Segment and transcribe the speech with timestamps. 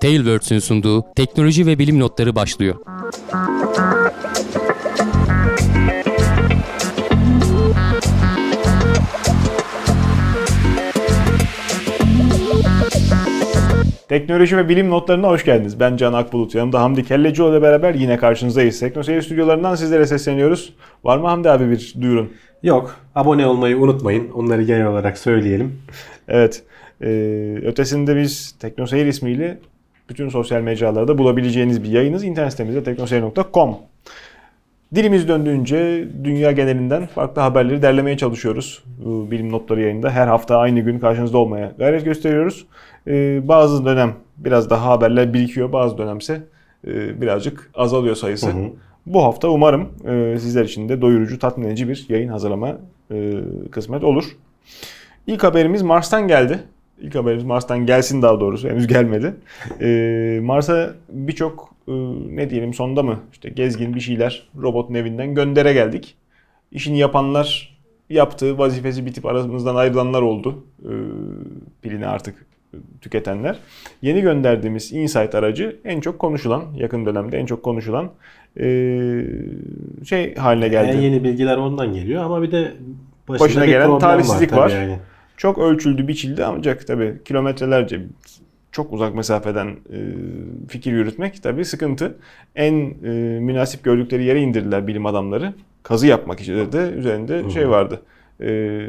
[0.00, 2.74] Tailwords'ün sunduğu teknoloji ve bilim notları başlıyor.
[14.08, 15.80] Teknoloji ve bilim notlarına hoş geldiniz.
[15.80, 16.54] Ben Can Akbulut.
[16.54, 18.80] Yanımda Hamdi Kellecioğlu ile beraber yine karşınızdayız.
[18.80, 20.74] Teknoseyir stüdyolarından sizlere sesleniyoruz.
[21.04, 22.32] Var mı Hamdi abi bir duyurun?
[22.62, 22.96] Yok.
[23.14, 24.30] Abone olmayı unutmayın.
[24.30, 25.82] Onları genel olarak söyleyelim.
[26.28, 26.62] Evet.
[27.02, 29.58] Ee, ötesinde biz Teknoseyir ismiyle
[30.08, 32.24] bütün sosyal mecralarda bulabileceğiniz bir yayınız.
[32.24, 33.76] İnternet sitemizde teknoseyir.com.
[34.94, 38.84] Dilimiz döndüğünce dünya genelinden farklı haberleri derlemeye çalışıyoruz.
[39.04, 42.66] Bilim notları yayında her hafta aynı gün karşınızda olmaya gayret gösteriyoruz.
[43.06, 46.42] Ee, bazı dönem biraz daha haberler birikiyor, bazı dönemse
[46.86, 48.48] e, birazcık azalıyor sayısı.
[48.48, 48.70] Hı hı.
[49.06, 52.76] Bu hafta umarım e, sizler için de doyurucu, tatmin edici bir yayın hazırlama
[53.10, 53.32] e,
[53.70, 54.24] kısmet olur.
[55.26, 56.58] İlk haberimiz Mars'tan geldi.
[57.00, 58.68] İlk haberimiz Mars'tan gelsin daha doğrusu.
[58.68, 59.34] Henüz gelmedi.
[59.80, 61.92] Ee, Mars'a birçok e,
[62.36, 66.16] ne diyelim sonda mı işte gezgin bir şeyler robotun evinden göndere geldik.
[66.72, 67.78] İşini yapanlar
[68.10, 68.58] yaptı.
[68.58, 70.64] Vazifesi bitip aramızdan ayrılanlar oldu.
[70.84, 70.88] Ee,
[71.82, 72.46] pilini artık
[73.00, 73.58] tüketenler.
[74.02, 78.10] Yeni gönderdiğimiz Insight aracı en çok konuşulan, yakın dönemde en çok konuşulan
[78.60, 78.64] e,
[80.04, 80.96] şey haline geldi.
[80.96, 82.72] En yeni bilgiler ondan geliyor ama bir de
[83.28, 84.70] Başına bir gelen talihsizlik tabii var.
[84.70, 84.98] Yani.
[85.38, 88.00] Çok ölçüldü, biçildi ancak tabii kilometrelerce
[88.72, 89.98] çok uzak mesafeden e,
[90.68, 92.18] fikir yürütmek tabii sıkıntı.
[92.56, 93.08] En e,
[93.40, 95.54] münasip gördükleri yere indirdiler bilim adamları.
[95.82, 98.02] Kazı yapmak için de üzerinde şey vardı.
[98.40, 98.80] E,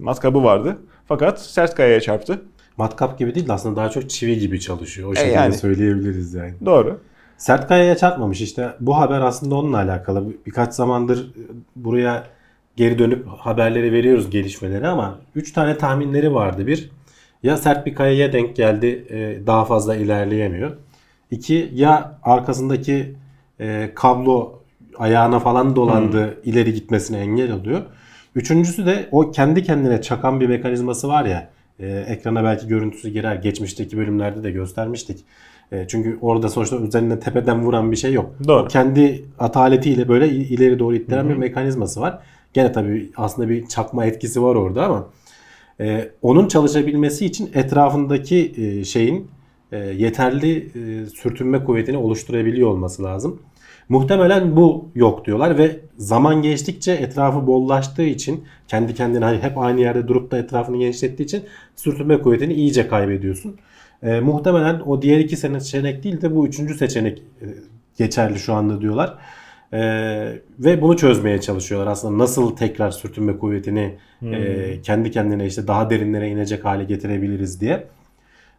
[0.00, 0.78] matkabı vardı.
[1.08, 2.42] Fakat sert kayaya çarptı.
[2.76, 5.12] Matkap gibi değil de aslında daha çok çivi gibi çalışıyor.
[5.12, 5.54] O şekilde yani.
[5.54, 6.54] söyleyebiliriz yani.
[6.64, 7.00] Doğru.
[7.38, 8.70] Sert kayaya çarpmamış işte.
[8.80, 10.24] Bu haber aslında onunla alakalı.
[10.46, 11.32] Birkaç zamandır
[11.76, 12.24] buraya
[12.76, 16.66] geri dönüp haberleri veriyoruz gelişmeleri ama 3 tane tahminleri vardı.
[16.66, 16.90] Bir,
[17.42, 20.76] ya sert bir kayaya denk geldi e, daha fazla ilerleyemiyor.
[21.30, 23.14] İki, ya arkasındaki
[23.60, 24.52] e, kablo
[24.98, 27.82] ayağına falan dolandı ileri gitmesine engel oluyor.
[28.34, 31.48] Üçüncüsü de o kendi kendine çakan bir mekanizması var ya
[31.80, 33.34] e, ekrana belki görüntüsü girer.
[33.34, 35.24] Geçmişteki bölümlerde de göstermiştik.
[35.72, 38.34] E, çünkü orada sonuçta üzerine tepeden vuran bir şey yok.
[38.48, 38.62] Doğru.
[38.62, 42.18] O kendi ataletiyle böyle il- ileri doğru ittiren bir mekanizması var.
[42.52, 45.08] Gene tabii aslında bir çakma etkisi var orada ama
[45.80, 49.30] e, onun çalışabilmesi için etrafındaki e, şeyin
[49.72, 53.42] e, yeterli e, sürtünme kuvvetini oluşturabiliyor olması lazım.
[53.88, 59.80] Muhtemelen bu yok diyorlar ve zaman geçtikçe etrafı bollaştığı için kendi kendine hani hep aynı
[59.80, 61.42] yerde durup da etrafını genişlettiği için
[61.76, 63.56] sürtünme kuvvetini iyice kaybediyorsun.
[64.02, 67.46] E, muhtemelen o diğer iki seçenek değil de bu üçüncü seçenek e,
[67.98, 69.18] geçerli şu anda diyorlar.
[69.72, 69.78] E,
[70.58, 76.28] ve bunu çözmeye çalışıyorlar aslında nasıl tekrar sürtünme kuvvetini e, kendi kendine işte daha derinlere
[76.28, 77.86] inecek hale getirebiliriz diye.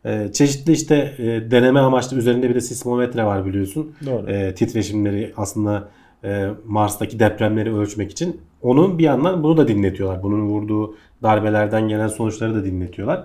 [0.06, 3.96] E, çeşitli işte e, deneme amaçlı üzerinde bir de sismometre var biliyorsun.
[4.06, 4.30] Doğru.
[4.32, 5.90] E, titreşimleri aslında
[6.24, 8.42] e, Mars'taki depremleri ölçmek için.
[8.62, 10.24] Onun bir yandan bunu da dinletiyorlar.
[10.24, 13.24] Bunun vurduğu darbelerden gelen sonuçları da dinletiyorlar.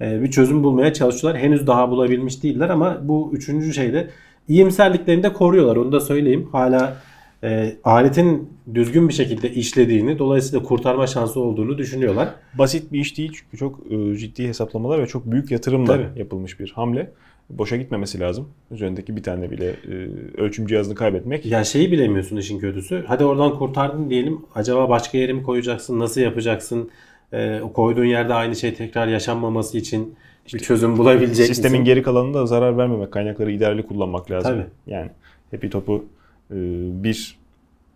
[0.00, 1.42] E, bir çözüm bulmaya çalışıyorlar.
[1.42, 4.08] Henüz daha bulabilmiş değiller ama bu üçüncü şeyde
[4.48, 5.76] iyimserliklerini de koruyorlar.
[5.76, 6.48] Onu da söyleyeyim.
[6.52, 6.96] Hala
[7.44, 12.28] e, aletin düzgün bir şekilde işlediğini dolayısıyla kurtarma şansı olduğunu düşünüyorlar.
[12.58, 16.18] Basit bir iş değil çünkü çok e, ciddi hesaplamalar ve çok büyük yatırımla Tabii.
[16.18, 17.10] yapılmış bir hamle.
[17.50, 18.48] Boşa gitmemesi lazım.
[18.70, 19.92] Üzerindeki bir tane bile e,
[20.40, 21.46] ölçüm cihazını kaybetmek.
[21.46, 23.04] Ya şeyi bilemiyorsun işin kötüsü.
[23.06, 24.40] Hadi oradan kurtardın diyelim.
[24.54, 25.98] Acaba başka yere mi koyacaksın?
[25.98, 26.90] Nasıl yapacaksın?
[27.62, 30.14] O koyduğun yerde aynı şey tekrar yaşanmaması için
[30.54, 31.84] bir çözüm bulabilecek Sistemin misin?
[31.84, 34.52] geri kalanında zarar vermemek, kaynakları idareli kullanmak lazım.
[34.52, 34.66] Tabii.
[34.86, 35.10] Yani
[35.50, 36.21] Happy Top'u e,
[37.04, 37.38] bir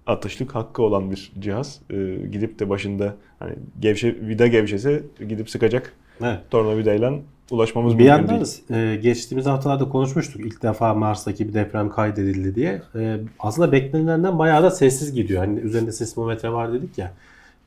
[0.07, 1.81] atışlık hakkı olan bir cihaz.
[1.91, 6.39] E, gidip de başında hani gevşe vida gevşese gidip sıkacak Evet.
[6.51, 7.13] tornavidayla
[7.51, 8.93] ulaşmamız Bir mümkün yandan değil.
[8.93, 10.41] e, geçtiğimiz haftalarda konuşmuştuk.
[10.47, 12.83] İlk defa Mars'taki bir deprem kaydedildi diye.
[12.95, 15.45] E, aslında beklenilenden bayağı da sessiz gidiyor.
[15.45, 17.13] Hani üzerinde sismometre var dedik ya.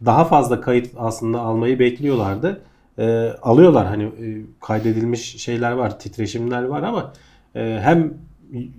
[0.06, 2.62] Daha fazla kayıt aslında almayı bekliyorlardı.
[3.00, 7.14] E, alıyorlar hani e, kaydedilmiş şeyler var, titreşimler var ama
[7.56, 8.14] e, hem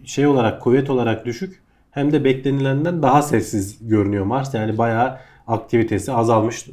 [0.04, 4.54] şey olarak kuvvet olarak düşük hem de beklenilenden daha sessiz görünüyor Mars.
[4.54, 6.66] Yani bayağı aktivitesi azalmış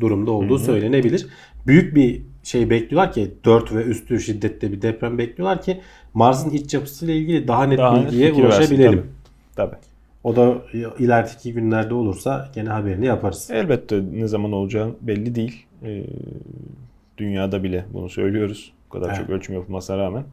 [0.00, 1.26] durumda olduğu söylenebilir.
[1.66, 5.80] Büyük bir şey bekliyorlar ki 4 ve üstü şiddette bir deprem bekliyorlar ki
[6.14, 9.06] Mars'ın iç yapısıyla ilgili daha net Daha net bilgiye fikir versin, ulaşabilelim.
[9.56, 9.76] Tabii.
[10.24, 10.62] O da
[10.98, 13.48] ileriki günlerde olursa gene haberini yaparız.
[13.52, 15.66] Elbette ne zaman olacağı belli değil.
[15.84, 16.04] E,
[17.18, 18.72] dünyada bile bunu söylüyoruz.
[18.86, 19.18] Bu kadar Evet.
[19.18, 20.24] çok ölçüm yapılmasına rağmen.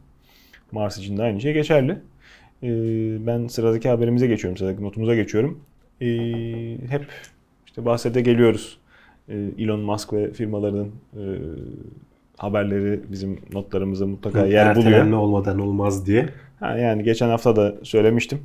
[0.72, 1.98] Mars için de aynı şey geçerli.
[2.62, 2.68] E,
[3.26, 4.56] ben sıradaki haberimize geçiyorum.
[4.58, 5.60] Sıradaki notumuza geçiyorum.
[6.00, 6.06] E,
[6.88, 7.06] hep
[7.66, 8.78] işte bahsede geliyoruz.
[9.28, 11.22] E, Elon Musk ve firmalarının e,
[12.36, 14.90] haberleri bizim notlarımıza mutlaka yer buluyor.
[14.92, 16.28] Ertelenme olmadan olmaz diye.
[16.60, 18.38] Ha, yani geçen hafta da söylemiştim.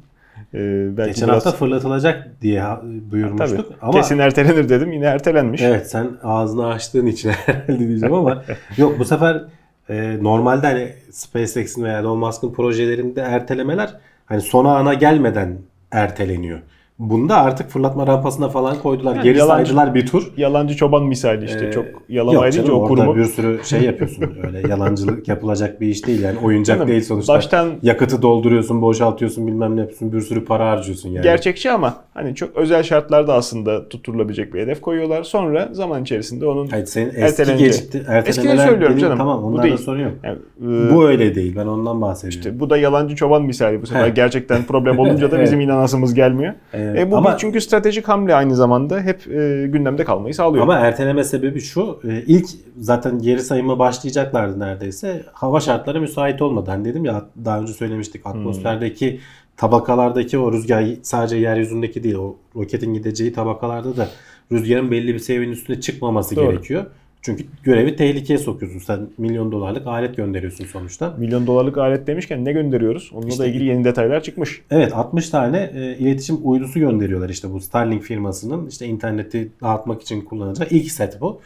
[0.54, 2.63] Ee, belki Geçen biraz- hafta fırlatılacak diye
[3.12, 3.57] duyurmuştuk.
[3.57, 3.77] Tabii.
[3.81, 4.92] Ama Kesin ertelenir dedim.
[4.92, 5.62] Yine ertelenmiş.
[5.62, 8.44] Evet sen ağzını açtığın için herhalde diyeceğim ama
[8.77, 9.44] yok bu sefer
[9.89, 13.95] e, normalde hani SpaceX'in veya Elon Musk'ın projelerinde ertelemeler
[14.25, 15.57] hani son ana gelmeden
[15.91, 16.59] erteleniyor.
[16.99, 19.15] Bunda artık fırlatma rampasına falan koydular.
[19.15, 20.31] Yani Geri yalancı- saydılar bir tur.
[20.37, 21.65] Yalancı çoban misali işte.
[21.67, 24.23] Ee, Çok Yok yalamayı canım, deyince o kurumu bir sürü şey yapıyorsun.
[24.47, 26.37] Öyle yalancılık yapılacak bir iş değil yani.
[26.43, 27.33] Oyuncak Canım, değil sonuçta.
[27.33, 30.13] baştan Yakıtı dolduruyorsun, boşaltıyorsun, bilmem ne yapıyorsun.
[30.13, 31.23] Bir sürü para harcıyorsun yani.
[31.23, 35.23] gerçekçi ama hani çok özel şartlarda aslında tutturulabilecek bir hedef koyuyorlar.
[35.23, 37.21] Sonra zaman içerisinde onun Hayır, senin eski.
[37.41, 39.17] Ertelemeler Eskini söylüyorum canım.
[39.17, 39.77] Tamam onlarda değil.
[39.77, 40.11] sorun yok.
[40.23, 41.55] yani, e, Bu öyle değil.
[41.55, 42.39] Ben ondan bahsediyorum.
[42.39, 46.53] işte bu da yalancı çoban misali bu sefer gerçekten problem olunca da bizim inanasımız gelmiyor.
[46.73, 50.63] Evet, E, bu ama bir çünkü stratejik hamle aynı zamanda hep e, gündemde kalmayı sağlıyor.
[50.63, 52.00] ama erteleme sebebi şu.
[52.03, 52.45] e, ilk
[52.77, 55.24] zaten geri sayıma başlayacaklardı neredeyse.
[55.33, 56.71] Hava şartları müsait olmadı.
[56.71, 58.25] Hani dedim ya daha önce söylemiştik.
[58.25, 59.19] Atmosferdeki
[59.57, 62.15] tabakalardaki o rüzgar sadece yeryüzündeki değil.
[62.15, 64.07] O roketin gideceği tabakalarda da
[64.51, 66.51] rüzgarın belli bir seviyenin üstüne çıkmaması Doğru.
[66.51, 66.86] gerekiyor.
[67.23, 68.79] Çünkü görevi tehlikeye sokuyorsun.
[68.79, 71.15] Sen milyon dolarlık alet gönderiyorsun sonuçta.
[71.17, 73.11] Milyon dolarlık alet demişken ne gönderiyoruz?
[73.13, 74.61] Onunla İşte- da ilgili yeni detaylar çıkmış.
[74.71, 80.21] Evet 60 tane e, iletişim uydusu gönderiyorlar işte bu Starlink firmasının işte interneti dağıtmak için
[80.21, 81.41] kullanacağı ilk set bu.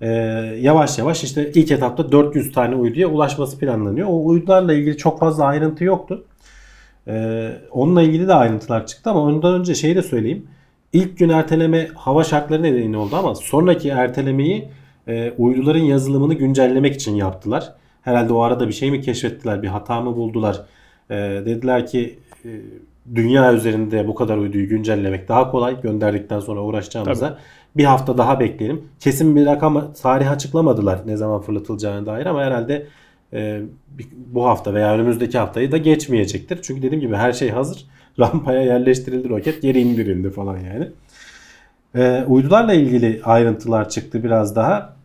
[0.00, 0.08] E,
[0.60, 4.08] yavaş yavaş işte ilk etapta 400 tane uyduya ulaşması planlanıyor.
[4.10, 6.24] O uydularla ilgili çok fazla ayrıntı yoktu.
[7.08, 10.46] E, onunla ilgili de ayrıntılar çıktı ama ondan önce şeyi de söyleyeyim.
[10.92, 14.68] İlk gün erteleme hava şartları nedeniyle oldu ama sonraki ertelemeyi
[15.08, 17.74] e, uyduların yazılımını güncellemek için yaptılar.
[18.02, 20.62] Herhalde o arada bir şey mi keşfettiler, bir hata mı buldular?
[21.10, 22.50] E, dediler ki e,
[23.14, 27.38] dünya üzerinde bu kadar uyduyu güncellemek daha kolay gönderdikten sonra uğraşacağımıza
[27.76, 28.84] bir hafta daha bekleyelim.
[29.00, 32.86] Kesin bir rakam tarih açıklamadılar ne zaman fırlatılacağına dair ama herhalde
[33.32, 33.60] e,
[34.26, 36.62] bu hafta veya önümüzdeki haftayı da geçmeyecektir.
[36.62, 37.86] Çünkü dediğim gibi her şey hazır.
[38.18, 40.88] Rampaya yerleştirildi roket geri indirildi falan yani.
[41.94, 44.96] E, uydularla ilgili ayrıntılar çıktı biraz daha.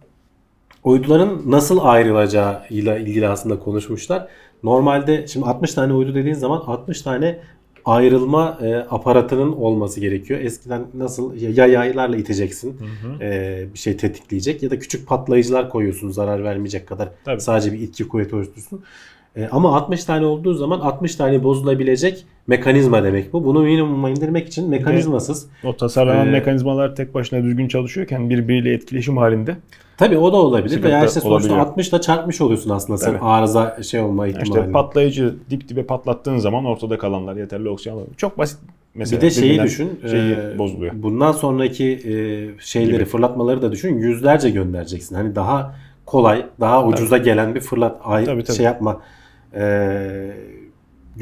[0.83, 4.27] Uyduların nasıl ayrılacağıyla ilgili aslında konuşmuşlar.
[4.63, 7.39] Normalde şimdi 60 tane uydu dediğin zaman 60 tane
[7.85, 10.39] ayrılma e, aparatının olması gerekiyor.
[10.39, 12.77] Eskiden nasıl ya yaylarla iteceksin
[13.21, 17.41] e, bir şey tetikleyecek ya da küçük patlayıcılar koyuyorsun zarar vermeyecek kadar Tabii.
[17.41, 18.83] sadece bir itki kuvveti oluştursun.
[19.39, 23.45] E, ama 60 tane olduğu zaman 60 tane bozulabilecek mekanizma demek bu.
[23.45, 25.47] Bunu minimuma indirmek için mekanizmasız.
[25.63, 29.55] O tasarlanan Ee, mekanizmalar tek başına düzgün çalışıyorken birbiriyle etkileşim halinde.
[29.97, 31.57] Tabii o da olabilir veya işte sonuçta olabiliyor.
[31.57, 33.23] 60 ile çarpmış oluyorsun aslında sen Tabii.
[33.25, 34.47] arıza şey olma ihtimali.
[34.49, 38.15] İşte patlayıcı dip dibe patlattığın zaman ortada kalanlar yeterli oksijen alamıyor.
[38.17, 38.59] Çok basit
[38.95, 39.21] mesela.
[39.21, 39.99] bir de şeyi düşün.
[40.09, 40.93] Şeyi e, bozuluyor.
[40.95, 42.13] Bundan sonraki e,
[42.61, 43.05] şeyleri, Gibi.
[43.05, 43.97] fırlatmaları da düşün.
[43.97, 45.15] Yüzlerce göndereceksin.
[45.15, 45.75] Hani daha
[46.05, 48.57] kolay, daha ucuza gelen bir fırlat ay, Tabii, tabii.
[48.57, 49.01] şey yapma.
[49.55, 50.31] E,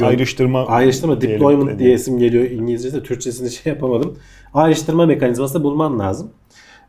[0.02, 4.18] Ayrıştırma ayrıştırma deployment diye isim geliyor İngilizce'de Türkçesini şey yapamadım.
[4.54, 6.30] Ayrıştırma mekanizması bulman lazım.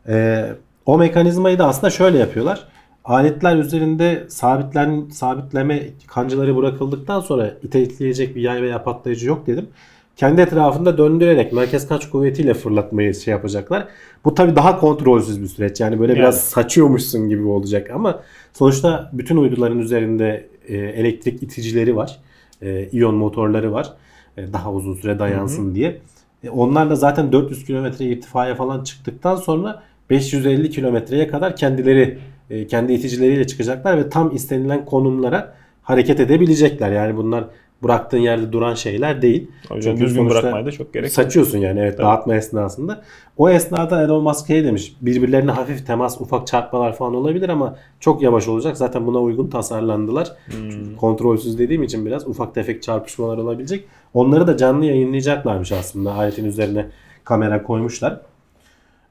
[0.07, 0.45] E,
[0.85, 2.67] o mekanizmayı da aslında şöyle yapıyorlar.
[3.05, 9.67] Aletler üzerinde sabitlen sabitleme kancıları bırakıldıktan sonra itekleyecek bir yay veya patlayıcı yok dedim.
[10.15, 13.87] Kendi etrafında döndürerek merkez kaç kuvvetiyle fırlatmayı şey yapacaklar.
[14.25, 15.79] Bu tabii daha kontrolsüz bir süreç.
[15.79, 16.43] Yani böyle biraz Yani.
[16.43, 18.19] saçıyormuşsun gibi olacak ama
[18.53, 22.19] sonuçta bütün uyduların üzerinde e, elektrik iticileri var.
[22.61, 23.93] E, iyon motorları var.
[24.37, 25.99] E, daha uzun süre dayansın diye.
[26.43, 32.17] E, onlar da zaten 400 kilometre irtifaya falan çıktıktan sonra 550 kilometreye kadar kendileri
[32.49, 36.91] e, kendi iticileriyle çıkacaklar ve tam istenilen konumlara hareket edebilecekler.
[36.91, 37.45] Yani bunlar
[37.83, 39.51] bıraktığın yerde duran şeyler değil.
[39.71, 41.11] O yüzden Çünkü düzgün bırakmaya da çok gerek.
[41.11, 42.07] Saçıyorsun yani evet Tabii.
[42.07, 43.01] dağıtma esnasında.
[43.37, 48.21] O esnada Elon Musk şey demiş birbirlerine hafif temas ufak çarpmalar falan olabilir ama çok
[48.21, 48.77] yavaş olacak.
[48.77, 50.31] Zaten buna uygun tasarlandılar.
[50.45, 50.69] Hmm.
[50.69, 53.85] Çünkü kontrolsüz dediğim için biraz ufak tefek çarpışmalar olabilecek.
[54.13, 56.13] Onları da canlı yayınlayacaklarmış aslında.
[56.13, 56.85] Aletin üzerine
[57.23, 58.21] kamera koymuşlar.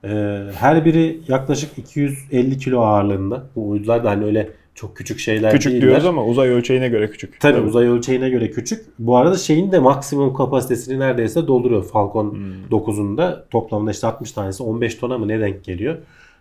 [0.04, 3.42] Ee, her biri yaklaşık 250 kilo ağırlığında.
[3.56, 5.88] Bu uydular da hani öyle çok küçük şeyler Küçük değiller.
[5.88, 7.40] diyoruz ama uzay ölçeğine göre küçük.
[7.40, 8.87] Tabii uzay ölçeğine göre küçük.
[8.99, 11.85] Bu arada şeyin de maksimum kapasitesini neredeyse dolduruyor.
[11.85, 12.68] Falcon Hmm.
[12.70, 15.97] 9'un da toplamda işte 60 tanesi 15 tona mı ne denk geliyor.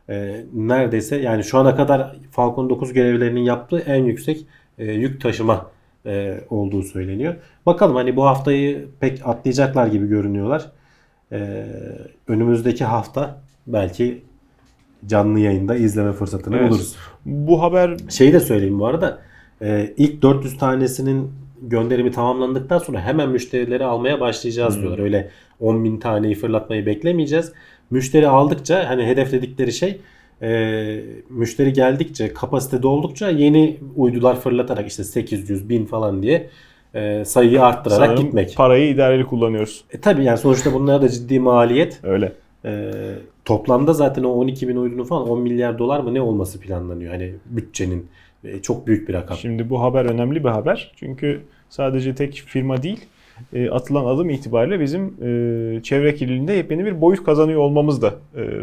[0.10, 4.46] Ee, neredeyse yani şu ana kadar Falcon 9 görevlerinin yaptığı en yüksek
[4.78, 5.72] e, yük taşıma
[6.06, 7.36] e, olduğu söyleniyor.
[7.66, 10.66] Bakalım hani bu haftayı pek atlayacaklar gibi görünüyorlar.
[11.32, 11.66] Ee,
[12.28, 14.22] önümüzdeki hafta belki
[15.06, 16.70] canlı yayında izleme fırsatını Evet.
[16.72, 16.96] buluruz.
[17.26, 19.20] Bu haber Şeyi de söyleyeyim bu arada.
[19.62, 24.82] Ee, ilk 400 tanesinin gönderimi tamamlandıktan sonra hemen müşterileri almaya başlayacağız Hmm.
[24.82, 25.00] diyorlar.
[25.04, 27.52] Öyle 10 bin taneyi fırlatmayı beklemeyeceğiz.
[27.92, 29.98] Müşteri aldıkça hani hedefledikleri şey
[30.42, 31.00] e,
[31.30, 36.50] müşteri geldikçe kapasite doldukça yeni uydular fırlatarak işte 800 bin falan diye
[36.96, 38.56] e, sayıyı arttırarak Sanırım gitmek.
[38.58, 39.84] parayı idareli kullanıyoruz.
[39.92, 42.00] E, tabii yani sonuçta bunlara da ciddi maliyet.
[42.04, 42.34] Öyle.
[42.66, 42.92] E,
[43.48, 47.12] toplamda zaten o 12 bin uydunun falan 10 milyar dolar mı ne olması planlanıyor.
[47.12, 48.08] Hani bütçenin
[48.44, 49.38] e, çok büyük bir rakam.
[49.38, 50.92] Şimdi bu haber önemli bir haber.
[50.96, 53.06] Çünkü sadece tek firma değil,
[53.54, 58.14] e, atılan adım itibariyle bizim e, çevre kirliliğinde yepyeni bir boyut kazanıyor olmamız da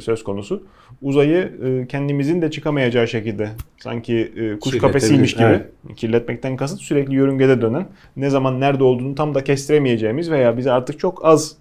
[0.00, 0.62] söz konusu.
[1.02, 1.52] Uzayı
[1.88, 3.48] kendimizin de çıkamayacağı şekilde
[3.78, 5.66] sanki kuş kafesiymiş gibi evet.
[5.96, 7.86] kirletmekten kasıt sürekli yörüngede dönen,
[8.16, 11.56] ne zaman nerede olduğunu tam da kestiremeyeceğimiz veya bize artık çok az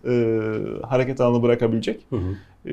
[0.81, 2.35] hareket alanı bırakabilecek Hı hı.
[2.65, 2.71] E,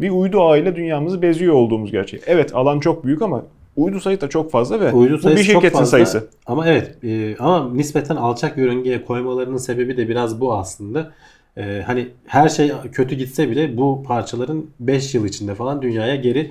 [0.00, 2.22] bir uydu ağıyla dünyamızı beziyor olduğumuz gerçeği.
[2.26, 3.42] Evet alan çok büyük ama
[3.76, 5.86] uydu sayısı da çok fazla ve Uydu bu bir şirketin fazla.
[5.86, 6.28] sayısı.
[6.46, 11.12] Ama evet e, ama nispeten alçak yörüngeye koymalarının sebebi de biraz bu aslında.
[11.56, 16.50] E, hani her şey kötü gitse bile bu parçaların 5 yıl içinde falan dünyaya geri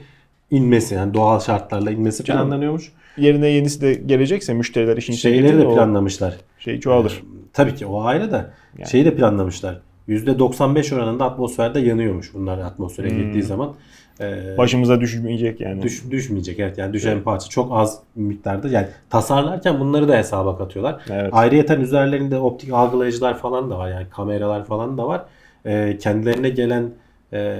[0.51, 2.91] inmesi yani doğal şartlarla inmesi Canım, planlanıyormuş.
[3.17, 6.35] Yerine yenisi de gelecekse müşteriler işin Şeyleri de planlamışlar.
[6.59, 7.23] şey çoğalır.
[7.53, 8.89] Tabii ki o ayrı da Yani.
[8.89, 9.79] şeyi de planlamışlar.
[10.09, 13.17] %95 oranında atmosferde yanıyormuş bunlar atmosfere Hmm.
[13.17, 13.73] girdiği zaman.
[14.21, 15.81] E, Başımıza düşmeyecek yani.
[15.81, 17.25] Düş, düşmeyecek evet yani düşen Evet.
[17.25, 21.01] parça çok az miktarda yani tasarlarken bunları da hesaba katıyorlar.
[21.09, 21.29] Evet.
[21.33, 25.25] Ayrıyeten üzerlerinde optik algılayıcılar falan da var yani kameralar falan da var.
[25.65, 26.89] Ee, kendilerine gelen
[27.33, 27.57] e,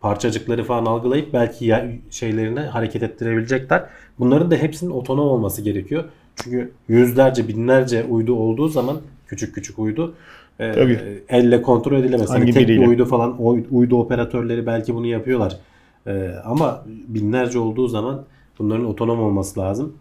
[0.00, 3.84] parçacıkları falan algılayıp belki ya, şeylerine hareket ettirebilecekler.
[4.18, 6.04] Bunların da hepsinin otonom olması gerekiyor.
[6.36, 10.14] Çünkü yüzlerce binlerce uydu olduğu zaman küçük küçük uydu
[10.58, 11.22] e, Tabii.
[11.28, 12.30] elle kontrol edilemez.
[12.30, 12.88] Hani Hangi tek bir biriyle?
[12.88, 13.36] uydu falan
[13.70, 15.56] uydu operatörleri belki bunu yapıyorlar.
[16.06, 18.24] E, ama binlerce olduğu zaman
[18.58, 19.92] bunların otonom olması lazım.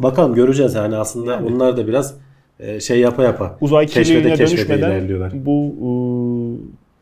[0.00, 1.46] Bakalım göreceğiz yani aslında Yani.
[1.54, 2.14] onlar da biraz
[2.60, 3.56] e, şey yapa yapa.
[3.60, 5.32] Uzay keşfede keşfede ilerliyorlar.
[5.34, 5.90] bu e,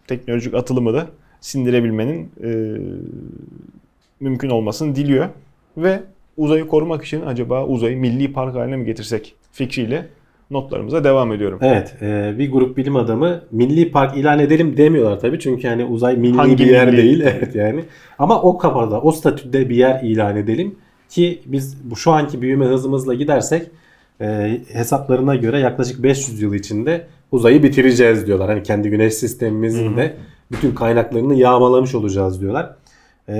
[0.08, 1.06] teknolojik atılımı da
[1.40, 2.80] sindirebilmenin e,
[4.20, 5.28] mümkün olmasını diliyor.
[5.76, 6.00] Ve
[6.36, 10.06] uzayı korumak için acaba uzayı milli park haline mi getirsek fikriyle
[10.50, 11.58] notlarımıza devam ediyorum.
[11.62, 16.16] Evet, e, bir grup bilim adamı milli park ilan edelim demiyorlar tabii çünkü hani uzay
[16.16, 16.96] milli Hangi bir yer milli?
[16.96, 17.84] değil evet yani.
[18.18, 20.74] Ama o kafada, o statüde bir yer ilan edelim
[21.08, 23.66] ki biz bu şu anki büyüme hızımızla gidersek
[24.20, 28.48] e, hesaplarına göre yaklaşık 500 yıl içinde uzayı bitireceğiz diyorlar.
[28.48, 30.16] Hani kendi güneş sistemimizin de
[30.52, 32.74] bütün kaynaklarını yağmalamış olacağız diyorlar.
[33.28, 33.32] E,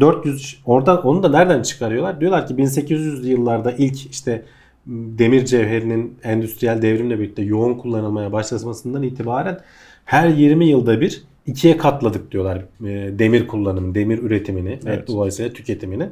[0.00, 2.20] 400 oradan onu da nereden çıkarıyorlar?
[2.20, 4.42] Diyorlar ki 1800'lü yıllarda ilk işte
[4.86, 9.60] demir cevherinin endüstriyel devrimle birlikte yoğun kullanılmaya başlamasından itibaren
[10.04, 15.08] her 20 yılda bir ikiye katladık diyorlar e, demir kullanımını, demir üretimini ve Evet.
[15.08, 16.08] dolayısıyla tüketimini.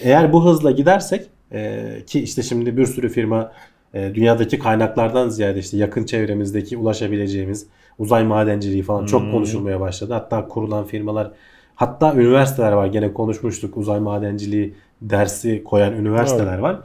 [0.00, 3.52] Eğer bu hızla gidersek e, ki işte şimdi bir sürü firma
[3.94, 7.66] e, dünyadaki kaynaklardan ziyade işte yakın çevremizdeki ulaşabileceğimiz
[7.98, 9.30] uzay madenciliği falan çok Hmm.
[9.32, 10.12] konuşulmaya başladı.
[10.14, 11.30] Hatta kurulan firmalar
[11.74, 12.86] hatta üniversiteler var.
[12.86, 16.80] Gene konuşmuştuk uzay madenciliği dersi koyan üniversiteler var.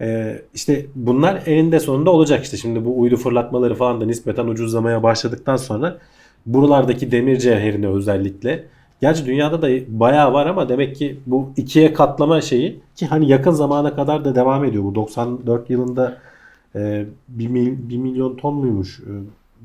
[0.00, 2.56] Ee, işte bunlar eninde sonunda olacak işte.
[2.56, 5.98] Şimdi bu uydu fırlatmaları falan da nispeten ucuzlamaya başladıktan sonra
[6.46, 8.64] buralardaki demir cevherini özellikle
[9.00, 13.50] Gerçi dünyada da bayağı var ama demek ki bu ikiye katlama şeyi ki hani yakın
[13.50, 14.84] zamana kadar da devam ediyor.
[14.84, 16.18] Bu 94 yılında
[16.76, 17.48] e, 1,
[17.96, 19.00] milyon ton muymuş?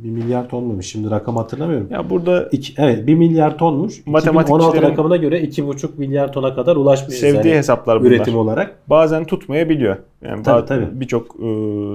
[0.01, 0.85] E, 1 milyar ton muymuş?
[0.85, 1.87] Şimdi rakam hatırlamıyorum.
[1.91, 3.99] Ya burada İki, evet 1 milyar tonmuş.
[3.99, 7.15] 2016 Matematikçilerin- rakamına göre 2,5 milyar tona kadar ulaşmış.
[7.15, 8.11] sevdiği yani hesaplar bunlar.
[8.11, 8.75] üretim olarak.
[8.89, 9.97] bazen tutmayabiliyor.
[10.21, 10.87] Yani Tabii, tabii.
[10.91, 11.47] birçok e,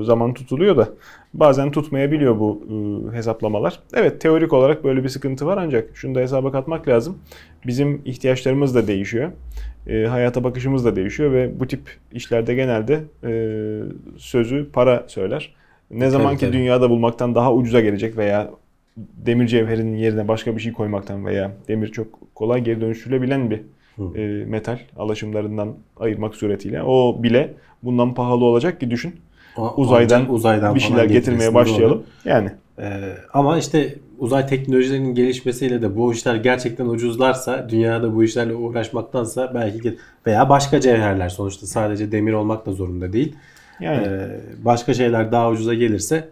[0.04, 0.88] zaman tutuluyor da
[1.34, 2.62] bazen tutmayabiliyor bu
[3.12, 3.80] e, hesaplamalar.
[3.94, 7.18] Evet teorik olarak böyle bir sıkıntı var ancak şunu da hesaba katmak lazım.
[7.66, 9.30] Bizim ihtiyaçlarımız da değişiyor.
[9.86, 11.80] E, hayata bakışımız da değişiyor ve bu tip
[12.12, 13.32] işlerde genelde e,
[14.16, 15.54] sözü para söyler.
[15.90, 18.50] Ne zaman ki dünyada bulmaktan daha ucuza gelecek veya
[18.96, 23.60] demir cevherinin yerine başka bir şey koymaktan veya demir çok kolay geri dönüştürülebilen bir
[23.96, 24.18] Hı.
[24.18, 29.14] e, metal alaşımlarından ayırmak suretiyle o bile bundan pahalı olacak ki düşün.
[29.56, 31.98] O- Uzaydan, uzaydan bir şeyler getirmeye başlayalım.
[31.98, 32.04] doğru.
[32.30, 38.54] Yani Ee, ama işte uzay teknolojilerinin gelişmesiyle de bu işler gerçekten ucuzlarsa dünyada bu işlerle
[38.54, 43.34] uğraşmaktansa belki veya başka cevherler sonuçta sadece demir olmak da zorunda değil.
[43.80, 44.28] Yani Ee,
[44.64, 46.28] başka şeyler daha ucuza gelirse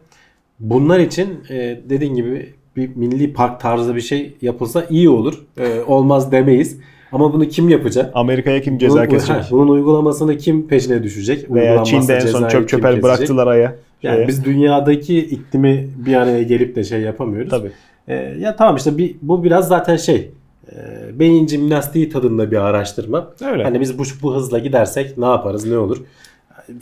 [0.60, 5.44] bunlar için e, dediğin gibi bir milli park tarzı bir şey yapılsa iyi olur.
[5.60, 6.78] Ee, olmaz demeyiz.
[7.12, 8.10] Ama bunu kim yapacak?
[8.14, 9.42] Amerika'ya kim ceza Bunun- kesecek?
[9.50, 11.50] Bunun uygulamasını kim peşine düşecek?
[11.54, 13.74] Veya Çin'de en son çöp çöper bıraktılar aya.
[14.02, 14.28] Yani Şeye.
[14.28, 17.50] biz dünyadaki iklimi bir araya gelip de şey yapamıyoruz.
[17.50, 17.70] Tabii.
[18.08, 20.30] Ee, ya tamam işte bir, bu biraz zaten şey
[20.72, 20.74] e,
[21.18, 23.30] beyin jimnastiği tadında bir araştırma.
[23.52, 23.64] Öyle.
[23.64, 25.98] Hani biz bu, bu hızla gidersek ne yaparız ne olur.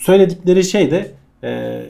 [0.00, 1.10] Söyledikleri şey de
[1.44, 1.82] e,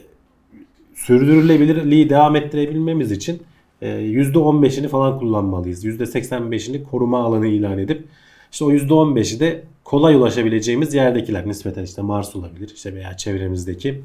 [0.95, 3.43] sürdürülebilirliği devam ettirebilmemiz için
[3.83, 5.85] e, %15'ini falan kullanmalıyız.
[5.85, 8.05] %85'ini koruma alanı ilan edip
[8.53, 14.01] İşte o %15'i de kolay ulaşabileceğimiz yerdekiler nispeten işte Mars olabilir işte veya çevremizdeki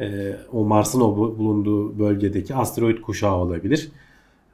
[0.00, 3.88] e, o Mars'ın o bu- bulunduğu bölgedeki asteroid kuşağı olabilir.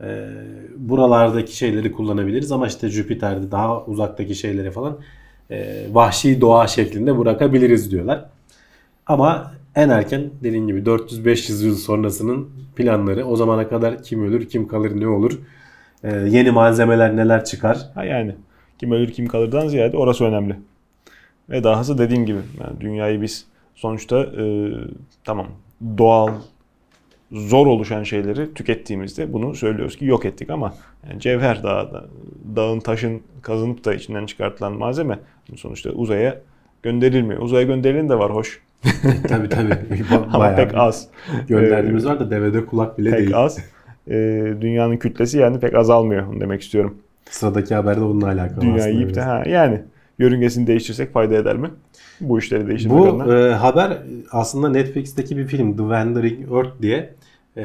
[0.01, 0.29] E,
[0.77, 4.99] buralardaki şeyleri kullanabiliriz ama işte Jüpiter'de daha uzaktaki şeyleri falan
[5.51, 8.25] e, vahşi doğa şeklinde bırakabiliriz diyorlar.
[9.07, 14.69] Ama en erken dediğim gibi 400-500 yıl sonrasının planları o zamana kadar kim ölür kim
[14.69, 15.39] kalır ne olur
[16.05, 18.35] e, yeni malzemeler neler çıkar Ha yani
[18.79, 20.57] kim ölür kim kalırdan ziyade orası önemli.
[21.51, 24.73] Ve dahası dediğim gibi yani dünyayı biz sonuçta e,
[25.25, 25.47] tamam
[25.99, 26.29] doğal
[27.33, 30.75] zor oluşan şeyleri tükettiğimizde bunu söylüyoruz ki yok ettik ama
[31.09, 32.07] yani cevher dağı, da-
[32.57, 35.19] dağın taşın kazınıp da içinden çıkartılan malzeme
[35.57, 36.41] sonuçta uzaya
[36.83, 37.43] gönderilmiyor.
[37.43, 38.61] Uzaya gönderilen de var hoş
[39.29, 39.75] tabii tabii
[40.33, 41.09] ama pek az.
[41.49, 43.37] gönderdiğimiz var da devede kulak bile Pek değil.
[43.37, 43.59] az.
[44.11, 44.15] E,
[44.61, 46.95] dünyanın kütlesi yani pek azalmıyor onu demek istiyorum.
[47.31, 49.81] Sıradaki haberde bununla alakalı aslında yiyip de ha yani
[50.19, 51.71] yörüngesini değiştirsek fayda eder mi?
[52.21, 53.39] Bu işleri değiştirmek Bu adına.
[53.49, 53.99] e, haber
[54.31, 57.15] aslında Netflix'teki bir film The Wandering Earth diye
[57.57, 57.65] e,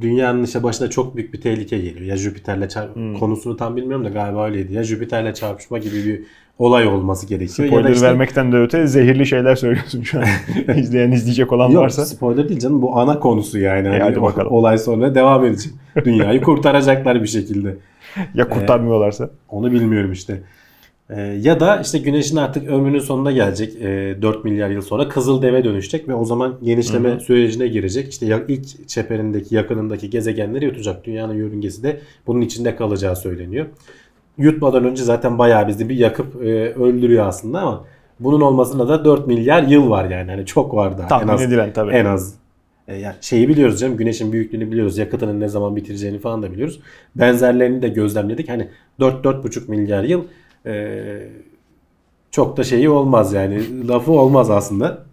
[0.00, 2.00] dünyanın işte başına çok büyük bir tehlike geliyor.
[2.06, 3.14] Ya Jüpiter'le çarp Hmm.
[3.14, 4.74] konusunu tam bilmiyorum da galiba öyleydi.
[4.74, 6.22] Ya Jüpiter'le çarpışma gibi bir
[6.58, 7.68] olay olması gerekiyor.
[7.68, 10.24] ya da Spoiler işte- vermekten de öte zehirli şeyler söylüyorsun şu an.
[10.76, 12.04] İzleyen izleyecek olan Yok varsa.
[12.06, 13.88] spoiler değil canım bu ana konusu yani.
[13.88, 14.52] Hani hadi bakalım.
[14.52, 15.72] Olay sonra devam edecek.
[16.04, 17.76] Dünyayı kurtaracaklar bir şekilde.
[18.34, 19.30] Ya kurtarmıyorlarsa.
[19.48, 20.42] Onu bilmiyorum işte.
[21.10, 23.74] Ee, ya da işte güneşin artık ömrünün sonuna gelecek.
[23.82, 27.20] Ee, 4 milyar yıl sonra kızıl deve dönüşecek ve o zaman genişleme Hı hı.
[27.20, 28.08] sürecine girecek.
[28.12, 31.04] İşte ilk çeperindeki yakınındaki gezegenleri yutacak.
[31.04, 33.66] Dünyanın yörüngesi de bunun içinde kalacağı söyleniyor.
[34.38, 37.84] Yutmadan önce zaten bayağı bizi bir yakıp e, öldürüyor aslında ama
[38.20, 40.30] bunun olmasına da 4 milyar yıl var yani.
[40.30, 41.08] Hani çok var daha.
[41.08, 41.90] Tahmin en az, edilen tabii.
[41.90, 42.34] En az.
[42.88, 43.96] E, yani şeyi biliyoruz canım.
[43.96, 44.98] Güneşin büyüklüğünü biliyoruz.
[44.98, 46.80] Yakıtının ne zaman bitireceğini falan da biliyoruz.
[47.16, 48.48] Benzerlerini de gözlemledik.
[48.48, 48.68] Hani
[49.00, 50.24] 4-4,5 milyar yıl
[50.66, 51.02] e,
[52.30, 53.88] çok da şeyi olmaz yani.
[53.88, 55.04] Lafı olmaz aslında.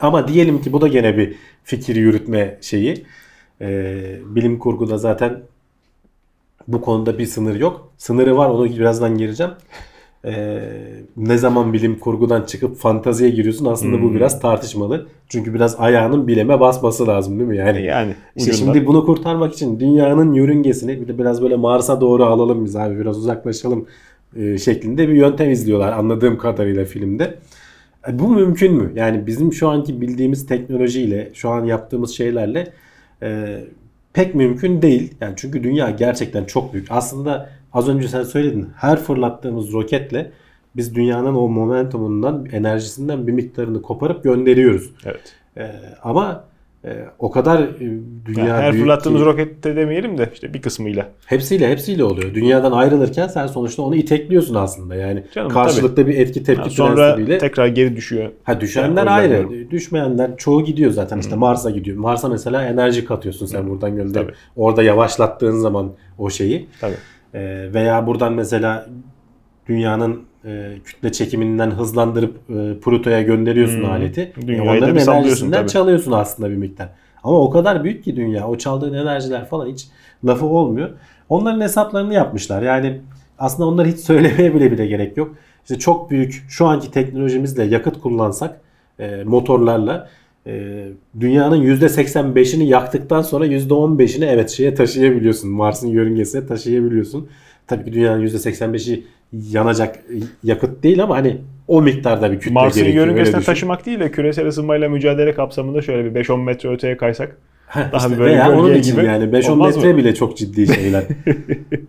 [0.00, 3.04] Ama diyelim ki bu da gene bir fikir yürütme şeyi.
[3.60, 5.42] E, bilim kurguda zaten
[6.72, 7.92] bu konuda bir sınır yok.
[7.98, 9.52] Sınırı var onu birazdan gireceğim.
[10.24, 10.60] E,
[11.16, 14.02] ne zaman bilim kurgudan çıkıp fantaziye giriyorsun aslında Hmm.
[14.04, 15.06] bu biraz tartışmalı.
[15.28, 17.56] Çünkü biraz ayağının bileme basması lazım değil mi?
[17.56, 22.24] Yani Yani işte şimdi bunu kurtarmak için dünyanın yörüngesini bir de biraz böyle Mars'a doğru
[22.24, 23.86] alalım biz abi biraz uzaklaşalım
[24.36, 27.38] e, şeklinde bir yöntem izliyorlar anladığım kadarıyla filmde.
[28.08, 28.92] E, Bu mümkün mü?
[28.94, 32.72] Yani bizim şu anki bildiğimiz teknolojiyle, şu an yaptığımız şeylerle
[33.22, 33.58] e,
[34.12, 35.14] pek mümkün değil.
[35.20, 36.86] Yani çünkü dünya gerçekten çok büyük.
[36.90, 38.68] Aslında az önce sen söyledin.
[38.76, 40.32] Her fırlattığımız roketle
[40.76, 44.90] biz dünyanın o momentumundan, enerjisinden bir miktarını koparıp gönderiyoruz.
[45.04, 45.34] Evet.
[45.56, 45.70] E,
[46.02, 46.44] ama
[46.84, 47.78] e, o kadar e,
[48.26, 51.08] dünya Yani her büyük fırlattığımız ki- rokette demeyelim de işte bir kısmıyla.
[51.26, 52.34] Hepsiyle hepsiyle oluyor.
[52.34, 54.94] Dünyadan ayrılırken sen sonuçta onu itekliyorsun aslında.
[54.94, 57.38] Yani Canım, karşılıklı bir etki tepki Yani sonra prensibiyle.
[57.38, 58.30] tekrar geri düşüyor.
[58.44, 59.30] Ha düşenler yüzden ayrı.
[59.30, 59.70] diyorum.
[59.70, 61.18] Düşmeyenler çoğu gidiyor zaten.
[61.18, 61.96] İşte Mars'a gidiyor.
[61.96, 64.22] Mars'a mesela enerji katıyorsun sen buradan gönder.
[64.22, 64.32] Tabii.
[64.56, 66.68] Orada yavaşlattığın zaman o şeyi.
[66.80, 66.94] Tabii.
[67.34, 68.86] Ee, veya buradan mesela
[69.68, 73.90] dünyanın e, kütle çekiminden hızlandırıp e, Plüto'ya gönderiyorsun Hmm.
[73.90, 74.32] aleti.
[74.42, 75.70] E, Dünyayı onların enerjisinden tabii.
[75.70, 76.88] çalıyorsun aslında bir miktar.
[77.24, 78.48] Ama o kadar büyük ki dünya.
[78.48, 79.86] O çaldığın enerjiler falan hiç
[80.24, 80.90] lafı olmuyor.
[81.28, 82.62] Onların hesaplarını yapmışlar.
[82.62, 83.00] Yani
[83.38, 85.34] aslında onları hiç söylemeye bile bile gerek yok.
[85.62, 88.60] İşte çok büyük şu anki teknolojimizle yakıt kullansak
[88.98, 90.08] e, motorlarla
[90.46, 90.84] e,
[91.20, 95.50] dünyanın %85'ini yaktıktan sonra %15'ini evet şeye taşıyabiliyorsun.
[95.50, 97.28] Mars'ın yörüngesine taşıyabiliyorsun.
[97.66, 100.04] Tabii ki dünyanın %85'i yanacak
[100.44, 101.36] yakıt değil ama hani
[101.68, 103.06] o miktarda bir kütle Mars'ın gerekiyor.
[103.06, 107.36] öyle yörüngesine taşımak değil de küresel ısınmayla mücadele kapsamında şöyle bir 5-10 metre öteye kaysak
[107.74, 109.98] daha İşte bir böyle veya onun için gibi yani 5-10 olmaz metre mı?
[109.98, 111.04] bile çok ciddi şeyler.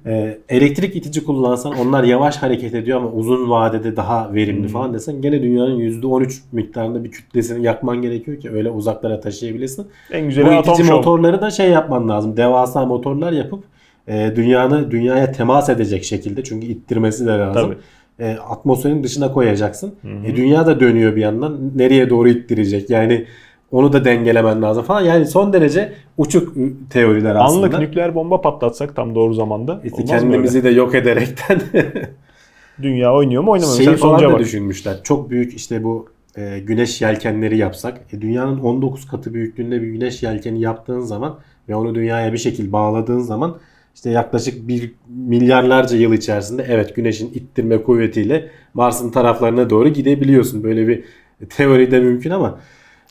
[0.05, 4.67] Ee, elektrik itici kullansan onlar yavaş hareket ediyor ama uzun vadede daha verimli Hmm.
[4.67, 9.87] falan desen gene dünyanın %13 miktarında bir kütlesini yakman gerekiyor ki öyle uzaklara taşıyabilesin.
[10.11, 12.37] En Bu güzeli atom itici motorları da şey yapman lazım.
[12.37, 13.63] Devasa motorlar yapıp
[14.07, 17.75] e, dünyanı dünyaya temas edecek şekilde çünkü ittirmesi de lazım.
[18.17, 18.27] Tabii.
[18.27, 19.95] E, atmosferin dışına koyacaksın.
[20.01, 20.27] Hı hı.
[20.27, 21.71] E, dünya da dönüyor bir yandan.
[21.75, 22.89] Nereye doğru ittirecek?
[22.89, 23.25] Yani
[23.71, 25.01] onu da dengelemen lazım falan.
[25.01, 26.53] Yani son derece uçuk
[26.89, 27.65] teoriler aslında.
[27.65, 29.81] Anlık nükleer bomba patlatsak tam doğru zamanda.
[29.83, 31.61] İşte kendimizi de yok ederekten?
[32.81, 33.83] Dünya oynuyor mu oynamıyor mu?
[33.83, 34.39] şeyi Sen falan da bak.
[34.39, 35.03] düşünmüşler.
[35.03, 38.01] Çok büyük işte bu e, güneş yelkenleri yapsak.
[38.13, 42.71] E, dünyanın 19 katı büyüklüğünde bir güneş yelkeni yaptığın zaman ve onu dünyaya bir şekil
[42.71, 43.57] bağladığın zaman
[43.95, 50.63] işte yaklaşık bir milyarlarca yıl içerisinde evet güneşin ittirme kuvvetiyle Mars'ın taraflarına doğru gidebiliyorsun.
[50.63, 51.03] Böyle bir
[51.49, 52.59] teori de mümkün ama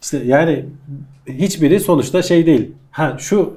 [0.03, 0.65] işte yani
[1.29, 2.73] hiçbiri sonuçta şey değil.
[2.91, 3.57] Ha şu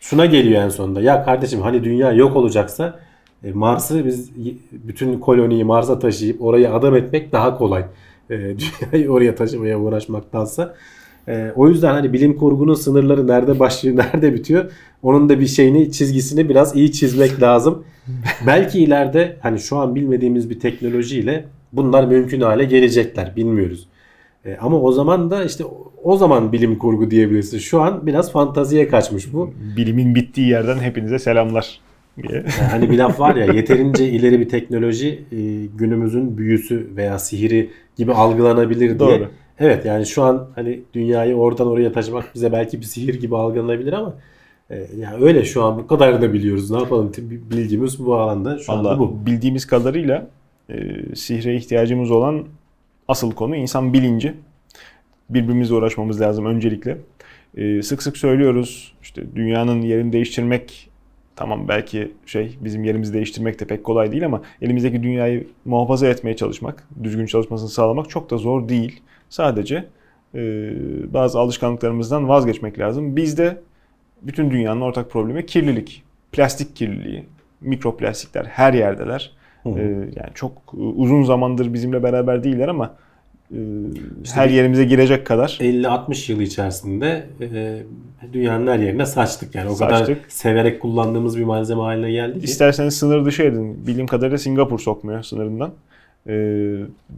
[0.00, 1.00] şuna geliyor en sonunda.
[1.00, 3.00] Ya kardeşim hani dünya yok olacaksa
[3.44, 4.30] E, Mars'ı biz
[4.72, 7.84] bütün koloniyi Mars'a taşıyıp oraya adam etmek daha kolay.
[8.30, 8.36] E,
[8.92, 10.74] dünyayı oraya taşımaya uğraşmaktansa.
[11.28, 14.70] E, o yüzden hani bilim kurgunun sınırları nerede başlıyor, nerede bitiyor?
[15.02, 17.84] Onun da bir şeyini, çizgisini biraz iyi çizmek lazım.
[18.46, 23.32] Belki ileride hani şu an bilmediğimiz bir teknolojiyle bunlar mümkün hale gelecekler.
[23.36, 23.88] Bilmiyoruz.
[24.44, 25.64] E, ama o zaman da işte
[26.04, 27.58] o- zaman bilim kurgu diyebilirsin.
[27.58, 29.50] Şu an biraz fantaziye kaçmış bu.
[29.76, 31.80] Bilimin bittiği yerden hepinize selamlar
[32.22, 32.32] diye.
[32.60, 35.36] Yani hani bir laf var ya yeterince ileri bir teknoloji e,
[35.78, 38.98] günümüzün büyüsü veya sihiri gibi algılanabilir diye.
[38.98, 39.28] Doğru.
[39.60, 43.92] Evet yani şu an hani dünyayı oradan oraya taşımak bize belki bir sihir gibi algılanabilir
[43.92, 44.14] ama
[44.70, 46.70] e, yani öyle şu an bu kadar da biliyoruz.
[46.70, 47.12] Ne yapalım
[47.50, 49.26] bilgimiz bu alanda şu anda Valla bu.
[49.26, 50.26] bildiğimiz kadarıyla
[50.70, 50.74] e,
[51.14, 52.44] sihre ihtiyacımız olan
[53.08, 54.34] asıl konu insan bilinci.
[55.30, 56.98] Birbirimizle uğraşmamız lazım öncelikle.
[57.56, 60.90] E, sık sık söylüyoruz işte dünyanın yerini değiştirmek
[61.36, 66.36] tamam belki şey bizim yerimizi değiştirmek de pek kolay değil ama elimizdeki dünyayı muhafaza etmeye
[66.36, 69.00] çalışmak, düzgün çalışmasını sağlamak çok da zor değil.
[69.28, 69.84] Sadece
[70.34, 70.40] e,
[71.14, 73.16] bazı alışkanlıklarımızdan vazgeçmek lazım.
[73.16, 73.56] Bizde
[74.22, 76.02] bütün dünyanın ortak problemi kirlilik.
[76.32, 77.24] Plastik kirliliği,
[77.60, 79.30] mikroplastikler her yerdeler.
[79.62, 79.78] Hı hı.
[79.78, 82.94] Ee, yani çok uzun zamandır bizimle beraber değiller ama
[83.50, 83.58] e,
[84.24, 87.82] İşte her yerimize girecek kadar 50-60 yıl içerisinde e,
[88.32, 89.70] dünyanın her yerine saçtık yani.
[89.70, 90.32] O kadar Saçtık.
[90.32, 92.44] severek kullandığımız bir malzeme haline geldi ki.
[92.44, 93.86] isterseniz sınır dışı edin.
[93.86, 95.72] Bildiğim kadarıyla Singapur sokmuyor sınırından.
[96.26, 96.32] Ee,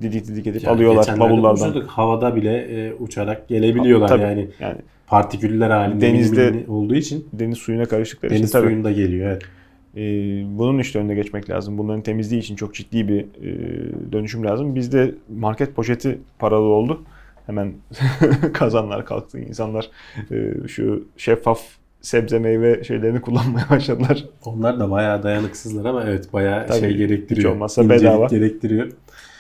[0.03, 1.81] didik didik edip Yani alıyorlar bavullardan.
[1.81, 4.23] Havada bile e, uçarak gelebiliyorlar Tabii.
[4.23, 4.49] yani.
[4.61, 8.67] Yani Partiküller halinde Denizde- olduğu için deniz suyuna karıştıkları deniz için tabii.
[8.67, 9.31] suyunda geliyor.
[9.31, 9.43] Evet.
[9.97, 10.01] Ee,
[10.59, 11.79] bunun işte önüne geçmek lazım.
[11.79, 14.75] Bunların temizliği için çok ciddi bir e, dönüşüm lazım.
[14.75, 17.03] Bizde market poşeti paralı oldu.
[17.47, 17.73] Hemen
[18.53, 19.39] kazanlar kalktı.
[19.39, 19.91] İnsanlar
[20.31, 21.63] e, şu şeffaf
[22.01, 24.25] sebze meyve şeylerini kullanmaya başladılar.
[24.45, 27.49] Onlar da bayağı dayanıksızlar ama evet bayağı Tabii, şey gerektiriyor.
[27.51, 28.27] hiç olmazsa bedava.
[28.27, 28.89] gerektiriyor.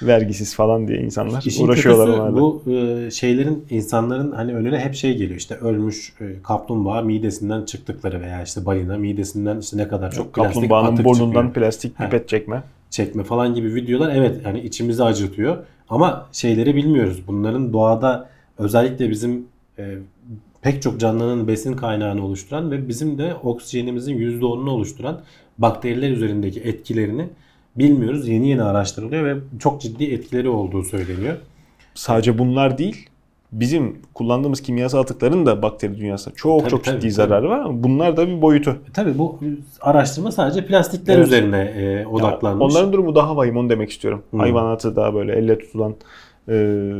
[0.02, 2.36] Vergisiz falan diye insanlar İşin uğraşıyorlar onlarla.
[2.40, 5.36] bu e, şeylerin insanların hani önüne hep şey geliyor.
[5.38, 10.54] İşte ölmüş e, kaplumbağa midesinden çıktıkları veya işte balina midesinden işte ne kadar çok plastik
[10.54, 11.52] Kaplumbağanın atık burnundan çıkıyor.
[11.66, 12.62] plastik pipet çekme.
[12.90, 15.56] çekme falan gibi videolar evet yani içimizi acıtıyor.
[15.88, 17.22] Ama şeyleri bilmiyoruz.
[17.26, 19.46] Bunların doğada özellikle bizim
[19.78, 19.94] e,
[20.62, 25.20] pek çok canlının besin kaynağını oluşturan ve bizim de oksijenimizin %10'unu oluşturan
[25.58, 27.28] bakteriler üzerindeki etkilerini
[27.76, 28.28] bilmiyoruz.
[28.28, 31.36] Yeni yeni araştırılıyor ve çok ciddi etkileri olduğu söyleniyor.
[31.94, 33.06] Sadece bunlar değil.
[33.52, 37.12] Bizim kullandığımız kimyasal atıkların da bakteri dünyasında çok Tabii, çok tabii, ciddi tabii.
[37.12, 38.70] zararı var ama bunlar da bir boyutu.
[38.70, 39.38] E, tabii bu
[39.80, 41.26] araştırma sadece plastikler Evet.
[41.26, 42.64] üzerine e, odaklanmış.
[42.64, 44.22] Onların durumu daha vahim onu demek istiyorum.
[44.30, 44.36] Hı.
[44.36, 45.94] Hayvanatı daha böyle elle tutulan
[46.48, 46.90] e,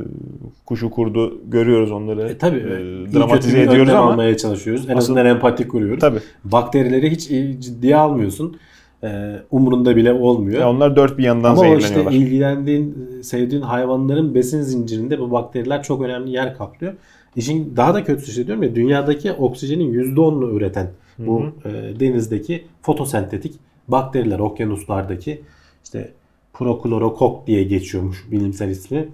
[0.66, 2.28] kuşu kurdu görüyoruz onları.
[2.28, 4.90] E, tabii E, dramatize ediyoruz ama almaya çalışıyoruz.
[4.90, 6.00] En azından empati kuruyoruz.
[6.00, 6.18] tabii.
[6.44, 8.56] Bakterileri hiç e, ciddiye almıyorsun.
[9.04, 10.60] E, umurunda bile olmuyor.
[10.60, 12.12] Ya onlar dört bir yandan Ama o işte zehirleniyorlar.
[12.12, 16.92] ilgilendiğin, sevdiğin hayvanların besin zincirinde bu bakteriler çok önemli yer kaplıyor.
[17.36, 20.86] İşin daha da kötüsü işte diyorum ya dünyadaki oksijenin %10'unu üreten
[21.18, 23.54] bu e, denizdeki fotosentetik
[23.88, 25.40] bakteriler okyanuslardaki
[25.84, 26.10] işte
[26.52, 29.08] proklorokok diye geçiyormuş bilimsel ismi.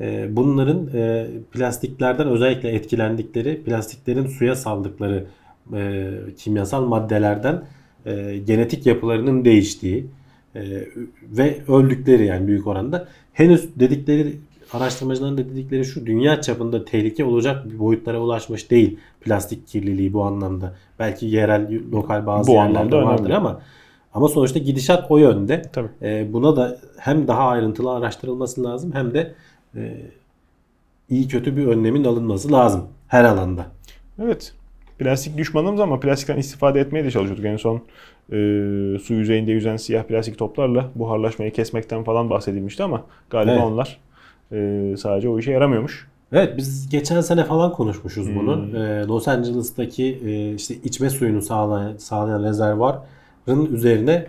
[0.00, 5.26] E, bunların e, plastiklerden özellikle etkilendikleri, plastiklerin suya saldıkları
[5.74, 7.62] e, kimyasal maddelerden
[8.06, 10.06] e, genetik yapılarının değiştiği
[11.22, 13.08] ve öldükleri yani büyük oranda.
[13.32, 14.36] Henüz dedikleri
[14.72, 20.24] araştırmacıların da dedikleri şu dünya çapında tehlike olacak bir boyutlara ulaşmış değil plastik kirliliği bu
[20.24, 20.74] anlamda.
[20.98, 23.36] Belki yerel, lokal bazı Bu yerlerde anlamda vardır önemli.
[23.36, 23.60] ama
[24.14, 25.62] ama sonuçta gidişat o yönde.
[25.72, 25.88] Tabii.
[26.02, 29.34] E, buna da hem daha ayrıntılı araştırılması lazım hem de
[29.76, 29.96] e,
[31.10, 33.66] iyi kötü bir önlemin alınması lazım her alanda.
[34.22, 34.54] Evet.
[34.98, 37.44] Plastik düşmanımız ama plastikten istifade etmeye de çalışıyorduk.
[37.44, 38.38] En son e,
[38.98, 43.64] su yüzeyinde yüzen siyah plastik toplarla buharlaşmayı kesmekten falan bahsedilmişti ama galiba Evet.
[43.64, 43.98] onlar
[44.52, 46.10] e, sadece o işe yaramıyormuş.
[46.32, 48.56] Evet biz geçen sene falan konuşmuşuz bunu.
[48.56, 48.76] Hmm.
[48.76, 53.00] Ee, Los Angeles'taki e, işte içme suyunu sağlayan, sağlayan rezervuarın
[53.56, 54.26] üzerine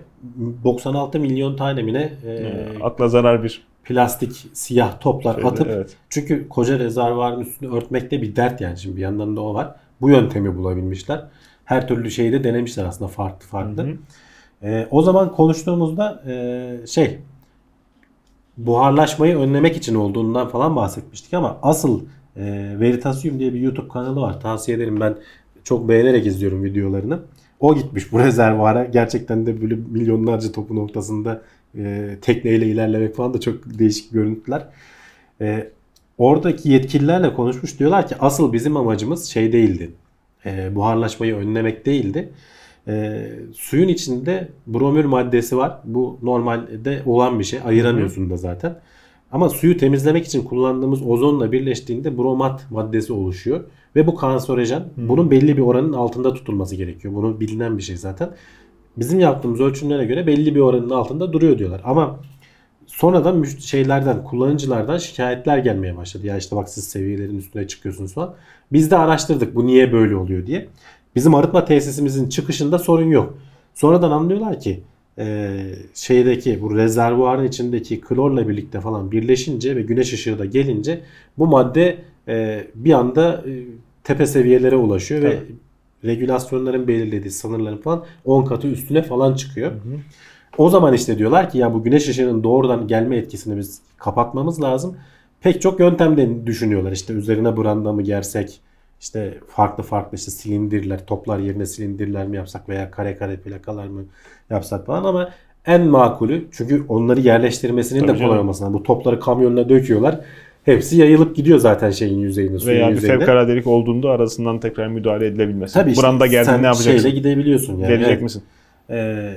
[0.63, 5.47] 96 milyon tane mi ne e, E, akla zarar bir plastik siyah toplar şeydi.
[5.47, 5.95] atıp Evet.
[6.09, 9.75] çünkü koca rezervuarın üstünü örtmek de bir dert yani şimdi bir yandan da o var.
[10.01, 11.25] Bu yöntemi bulabilmişler.
[11.65, 13.83] Her türlü şeyi de denemişler aslında farklı farklı.
[13.83, 13.97] Hı hı.
[14.63, 17.19] Ee, o zaman konuştuğumuzda e, şey
[18.57, 22.01] buharlaşmayı önlemek için olduğundan falan bahsetmiştik ama asıl
[22.35, 22.41] e,
[22.79, 24.39] Veritasium diye bir YouTube kanalı var.
[24.41, 25.15] Tavsiye ederim ben
[25.63, 27.19] çok beğenerek izliyorum videolarını.
[27.61, 28.85] O gitmiş bu rezervuara.
[28.85, 31.41] Gerçekten de böyle milyonlarca topun ortasında
[31.77, 34.67] e, tekneyle ilerlemek falan da çok değişik görüntüler.
[35.41, 35.69] E,
[36.17, 37.79] oradaki yetkililerle konuşmuş.
[37.79, 39.91] Diyorlar ki asıl bizim amacımız şey değildi.
[40.45, 42.29] E, buharlaşmayı önlemek değildi.
[42.87, 45.79] e, suyun içinde bromür maddesi var.
[45.83, 47.59] Bu normalde olan bir şey.
[47.65, 48.79] Ayıramıyorsun da zaten.
[49.31, 53.63] Ama suyu temizlemek için kullandığımız ozonla birleştiğinde bromat maddesi oluşuyor.
[53.95, 54.83] Ve bu kanserojen.
[54.97, 57.13] Bunun belli bir oranın altında tutulması gerekiyor.
[57.13, 58.29] Bunun bilinen bir şey zaten.
[58.97, 61.81] Bizim yaptığımız ölçümlere göre belli bir oranın altında duruyor diyorlar.
[61.83, 62.19] Ama
[62.87, 66.27] sonradan şeylerden, kullanıcılardan şikayetler gelmeye başladı.
[66.27, 68.33] Ya işte bak siz seviyelerin üstüne çıkıyorsunuz falan.
[68.71, 70.67] Biz de araştırdık bu niye böyle oluyor diye.
[71.15, 73.37] Bizim arıtma tesisimizin çıkışında sorun yok.
[73.73, 74.83] Sonradan anlıyorlar ki
[75.17, 75.57] e,
[75.93, 81.01] şeydeki bu rezervuarın içindeki klorla birlikte falan birleşince ve güneş ışığı da gelince
[81.37, 83.51] bu madde e, bir anda e,
[84.03, 85.39] tepe seviyelere ulaşıyor ve
[86.05, 89.71] regülasyonların belirlediği sınırların falan 10 katı üstüne falan çıkıyor.
[90.57, 94.97] O zaman işte diyorlar ki ya bu güneş ışığının doğrudan gelme etkisini biz kapatmamız lazım.
[95.41, 96.91] Pek çok yöntemden düşünüyorlar.
[96.91, 98.61] İşte üzerine branda mı gersek,
[99.01, 104.05] işte farklı farklı işte silindirler, toplar yerine silindirler mi yapsak veya kare kare plakalar mı
[104.49, 105.29] yapsak falan ama
[105.65, 108.73] en makulü çünkü onları yerleştirmesinin Tabii de kolay olmasına.
[108.73, 110.19] Bu topları kamyonuna döküyorlar.
[110.65, 113.19] Hepsi yayılıp gidiyor zaten şeyin yüzeyine, suyun Veya bir yüzeyine.
[113.19, 115.73] fevkaladelik olduğunda arasından tekrar müdahale edilebilmesi.
[115.73, 117.01] Tabii işte Branda geldi sen ne yapacaksın?
[117.01, 117.87] şeyle gidebiliyorsun yani.
[117.87, 118.21] Gelecek Evet.
[118.21, 118.43] misin?
[118.89, 119.33] e,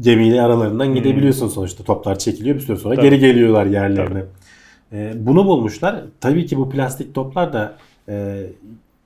[0.00, 1.84] gemiyle aralarından gidebiliyorsun sonuçta.
[1.84, 3.02] Toplar çekiliyor bir süre sonra Hmm.
[3.02, 3.10] Tabii.
[3.10, 4.22] geri geliyorlar yerlerine.
[4.92, 6.04] E, bunu bulmuşlar.
[6.20, 7.74] Tabii ki bu plastik toplar da
[8.08, 8.42] e,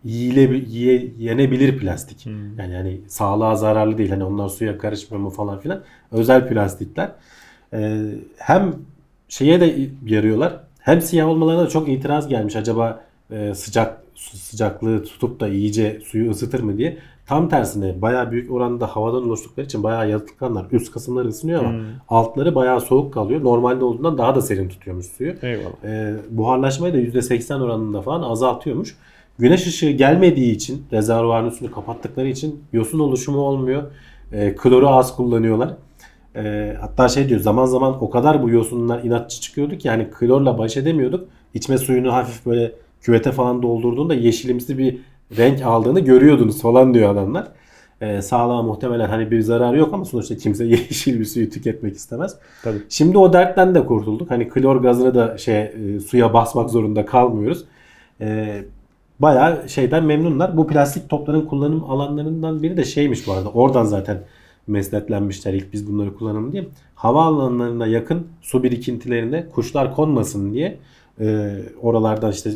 [0.04, 2.26] yiyile, yiye, yenebilir plastik.
[2.26, 2.58] Hmm.
[2.58, 4.10] Yani hani sağlığa zararlı değil.
[4.10, 5.80] Hani onlar suya karışmıyor mu falan filan.
[6.12, 7.08] Özel plastikler.
[7.74, 8.00] E,
[8.36, 8.72] hem
[9.28, 9.74] şeye de
[10.06, 10.60] yarıyorlar.
[10.80, 12.56] Hem siyah olmalarına da çok itiraz gelmiş.
[12.56, 16.98] Acaba e, sıcak sıcaklığı tutup da iyice suyu ısıtır mı diye.
[17.26, 20.66] Tam tersine bayağı büyük oranda havadan oluştukları için bayağı yalıtkanlar.
[20.72, 21.84] Üst kısımları ısınıyor ama Hmm.
[22.08, 23.44] altları bayağı soğuk kalıyor.
[23.44, 25.34] Normalde olduğundan daha da serin tutuyormuş suyu.
[25.42, 25.84] Eyvallah.
[25.84, 28.96] E, buharlaşmayı da %80 oranında falan azaltıyormuş.
[29.38, 33.82] Güneş ışığı gelmediği için rezervuarın üstünü kapattıkları için yosun oluşumu olmuyor.
[34.32, 35.70] E, kloru az kullanıyorlar.
[36.36, 40.58] E, hatta şey diyor zaman zaman o kadar bu yosunlar inatçı çıkıyordu ki yani klorla
[40.58, 41.28] baş edemiyorduk.
[41.54, 44.98] İçme suyunu hafif böyle küvete falan doldurduğunda yeşilimsi bir
[45.36, 47.48] renk aldığını görüyordunuz falan diyor adamlar.
[48.00, 52.36] E, sağlığa muhtemelen hani bir zararı yok ama sonuçta kimse yeşil bir suyu tüketmek istemez.
[52.62, 52.78] Tabii.
[52.88, 54.30] Şimdi o dertten de kurtulduk.
[54.30, 57.64] Hani klor gazını da şey e, suya basmak zorunda kalmıyoruz.
[58.20, 58.62] E,
[59.20, 60.56] bayağı şeyden memnunlar.
[60.56, 63.48] Bu plastik topların kullanım alanlarından biri de şeymiş bu arada.
[63.48, 64.18] Oradan zaten
[64.70, 66.66] mesnetlenmişler ilk biz bunları kullanalım diye.
[66.94, 70.78] Havaalanlarına yakın su birikintilerine kuşlar konmasın diye
[71.20, 72.50] e, oralardan işte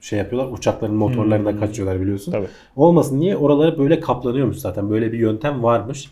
[0.00, 0.52] şey yapıyorlar.
[0.52, 1.60] Uçakların motorlarına Hmm.
[1.60, 2.32] kaçıyorlar biliyorsun.
[2.32, 2.46] Tabii.
[2.76, 4.90] Olmasın diye oraları böyle kaplanıyormuş zaten.
[4.90, 6.10] Böyle bir yöntem varmış.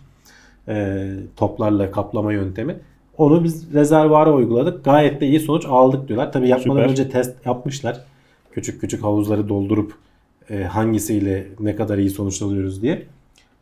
[0.69, 2.77] E, toplarla kaplama yöntemi.
[3.19, 4.85] Onu biz rezervuara uyguladık.
[4.85, 6.33] Gayet de iyi sonuç aldık diyorlar.
[6.33, 6.91] Tabii yapmadan Süper.
[6.91, 8.01] önce test yapmışlar.
[8.53, 9.95] Küçük küçük havuzları doldurup
[10.51, 13.03] e, hangisiyle ne kadar iyi sonuç alıyoruz diye.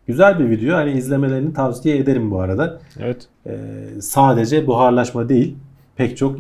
[0.09, 0.77] Güzel bir video.
[0.77, 2.81] Hani izlemelerini tavsiye ederim bu arada.
[3.01, 3.27] Evet.
[3.47, 3.53] E,
[4.01, 5.57] sadece buharlaşma değil
[5.97, 6.39] pek çok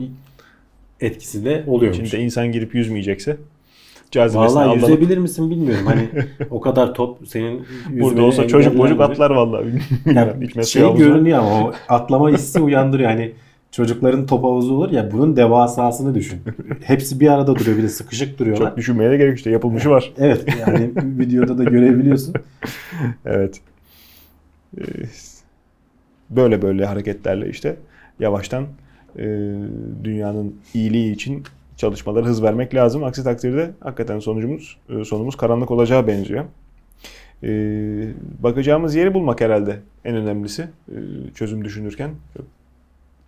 [1.00, 2.00] etkisi de oluyormuş.
[2.00, 3.36] İçinde insan girip yüzmeyecekse
[4.10, 4.80] cazibesini Vallahi alalım.
[4.80, 5.86] yüzebilir misin bilmiyorum.
[5.86, 6.08] Hani
[6.50, 9.64] o kadar top senin Burada olsa çocuk çocuk atlar vallahi.
[10.14, 13.10] Ya, İçmesi şey görünüyor ama o atlama hissi uyandırıyor.
[13.10, 13.32] Hani
[13.70, 16.40] çocukların top havuzu olur ya bunun devasasını düşün.
[16.84, 18.68] Hepsi bir arada duruyor bir de sıkışık duruyorlar.
[18.68, 20.12] Çok düşünmeye de gerek işte yapılmışı var.
[20.18, 22.34] Evet yani videoda da görebiliyorsun.
[23.24, 23.60] Evet.
[24.78, 24.82] Ee,
[26.30, 27.76] Böyle böyle hareketlerle işte
[28.20, 28.66] yavaştan
[29.18, 29.24] e,
[30.04, 31.42] dünyanın iyiliği için
[31.76, 33.04] çalışmalara hız vermek lazım.
[33.04, 36.44] Aksi takdirde hakikaten sonucumuz e, sonumuz karanlık olacağı benziyor.
[37.42, 37.48] E,
[38.42, 40.68] bakacağımız yeri bulmak herhalde en önemlisi
[41.34, 42.10] çözüm düşünürken.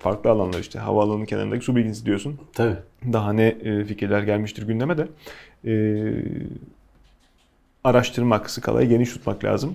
[0.00, 2.38] Farklı alanlar işte havaalanının kenarındaki su bilgisi diyorsun.
[2.52, 2.76] Tabii.
[3.12, 5.08] Daha ne e, fikirler gelmiştir gündeme de.
[5.64, 5.72] E,
[7.84, 9.74] araştırmak, skalayı geniş tutmak lazım.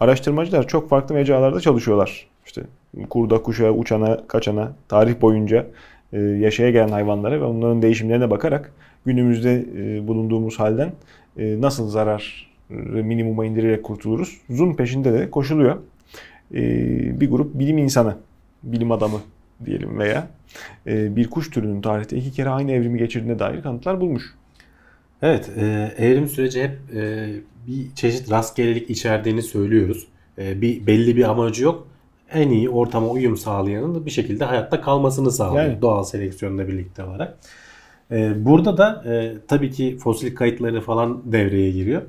[0.00, 2.26] Araştırmacılar çok farklı mecralarda çalışıyorlar.
[2.46, 2.62] İşte
[3.10, 5.66] kurda, kuşa, uçana, kaçana, tarih boyunca
[6.12, 8.72] e, yaşaya gelen hayvanlara ve onların değişimlerine bakarak
[9.06, 10.92] günümüzde e, bulunduğumuz halden
[11.36, 12.52] nasıl zarar
[12.90, 14.40] minimuma indirerek kurtuluruz.
[14.50, 15.76] Zoom peşinde de koşuluyor.
[17.20, 18.16] Bir grup bilim insanı,
[18.62, 19.20] bilim adamı
[19.66, 20.28] diyelim veya
[20.86, 24.34] e, bir kuş türünün tarihte iki kere aynı evrimi geçirdiğine dair kanıtlar bulmuş.
[25.22, 27.30] Evet, e, evrim süreci hep e,
[27.66, 30.06] bir çeşit rastgelelik içerdiğini söylüyoruz.
[30.38, 31.86] Bir belli bir amacı yok.
[32.32, 35.82] En iyi ortama uyum sağlayanın bir şekilde hayatta kalmasını sağlıyor Yani.
[35.82, 37.38] doğal seleksiyonla birlikte olarak.
[38.36, 39.04] Burada da
[39.48, 42.02] tabii ki fosil kayıtları falan devreye giriyor.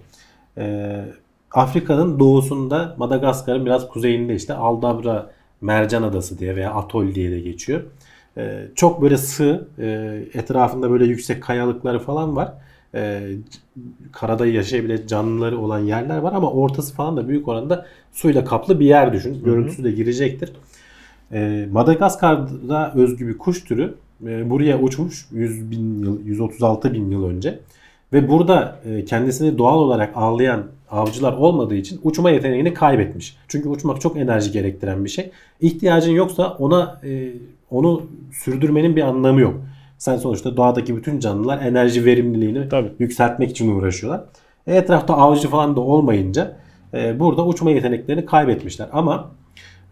[1.52, 5.32] Afrika'nın doğusunda Madagaskar'ın biraz kuzeyinde işte Aldabra
[5.63, 7.82] Mercan Adası diye veya atol diye de geçiyor.
[8.38, 12.54] E, çok böyle sığ, e, etrafında böyle yüksek kayalıkları falan var.
[12.95, 13.21] e,
[14.12, 18.86] karada yaşayabilecek canlıları olan yerler var ama ortası falan da büyük oranda suyla kaplı bir
[18.86, 19.43] yer düşün.
[19.43, 20.54] Görüntüsü de girecektir.
[21.32, 23.93] E, Madagaskar'da özgü bir kuş türü
[24.26, 27.60] e, buraya uçmuş 100 bin yıl, 136 bin yıl önce.
[28.13, 30.63] Ve burada e, kendisini doğal olarak avlayan
[30.94, 33.38] avcılar olmadığı için uçma yeteneğini kaybetmiş.
[33.48, 35.32] Çünkü uçmak çok enerji gerektiren bir şey.
[35.62, 37.34] İhtiyacın yoksa ona e,
[37.72, 38.02] onu
[38.32, 39.54] sürdürmenin bir anlamı yok.
[39.98, 42.92] Sen sonuçta doğadaki bütün canlılar enerji verimliliğini Tabii.
[43.00, 44.24] yükseltmek için uğraşıyorlar.
[44.68, 46.58] E, etrafta avcı falan da olmayınca
[46.94, 48.90] e, burada uçma yeteneklerini kaybetmişler.
[48.94, 49.32] Ama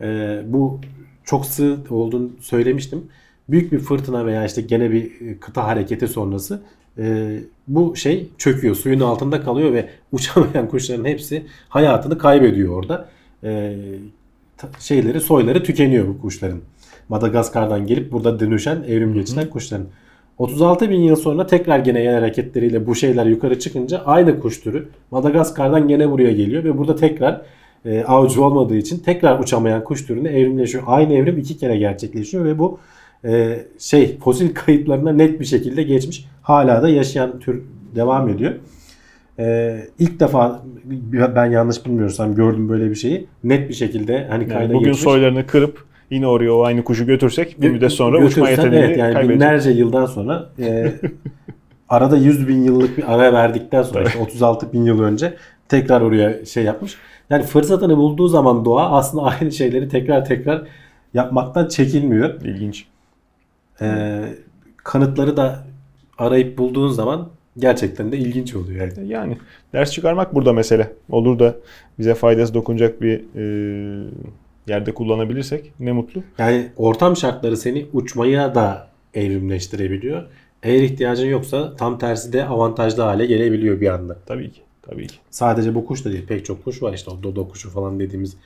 [0.01, 0.79] e, bu
[1.23, 3.03] çok sığ olduğunu söylemiştim.
[3.49, 6.61] Büyük bir fırtına veya işte gene bir e, kıta hareketi sonrası
[6.97, 8.75] e, bu şey çöküyor.
[8.75, 13.09] Suyun altında kalıyor ve uçamayan kuşların hepsi hayatını kaybediyor orada.
[13.43, 13.75] E,
[14.79, 16.59] şeyleri soyları tükeniyor bu kuşların.
[17.09, 19.87] Madagaskar'dan gelip burada dönüşen evrim geçiren kuşların.
[20.37, 24.87] 36 bin yıl sonra tekrar gene yer hareketleriyle bu şeyler yukarı çıkınca aynı kuş türü
[25.11, 27.41] Madagaskar'dan gene buraya geliyor ve burada tekrar
[27.85, 30.83] e, avcı olmadığı için tekrar uçamayan kuş türüne evrimleşiyor.
[30.87, 32.79] Aynı evrim iki kere gerçekleşiyor ve bu
[33.25, 36.25] e, şey fosil kayıtlarına net bir şekilde geçmiş.
[36.41, 37.63] Hala da yaşayan tür
[37.95, 38.53] devam ediyor.
[39.39, 40.61] E, ilk defa
[41.35, 43.27] ben yanlış bilmiyorsam gördüm böyle bir şeyi.
[43.43, 45.03] Net bir şekilde hani kayda Yani bugün geçmiş.
[45.03, 49.13] soylarını kırıp yine oraya o aynı kuşu götürsek bir müddet sonra uçma yeteneğini evet, yani
[49.13, 49.35] kaybedecek.
[49.35, 50.93] binlerce yıldan sonra e,
[51.89, 55.33] arada 100 bin yıllık bir ara verdikten sonra işte 36 bin yıl önce
[55.69, 56.97] tekrar oraya şey yapmış.
[57.29, 60.61] Yani fırsatını bulduğu zaman doğa aslında aynı şeyleri tekrar tekrar
[61.13, 62.41] yapmaktan çekinmiyor.
[62.41, 62.85] İlginç.
[63.81, 64.21] E,
[64.77, 65.63] kanıtları da
[66.17, 69.07] arayıp bulduğun zaman gerçekten de ilginç oluyor yani.
[69.07, 69.37] Yani
[69.73, 70.93] ders çıkarmak burada mesele.
[71.09, 71.55] Olur da
[71.99, 73.43] bize faydası dokunacak bir e,
[74.67, 76.23] yerde kullanabilirsek ne mutlu.
[76.37, 80.23] Yani ortam şartları seni uçmaya da evrimleştirebiliyor.
[80.63, 84.17] Eğer ihtiyacın yoksa tam tersi de avantajlı hale gelebiliyor bir anda.
[84.25, 84.61] Tabii ki.
[84.81, 85.15] Tabii ki.
[85.29, 88.37] Sadece bu kuş da değil pek çok kuş var işte o dodo kuşu falan dediğimiz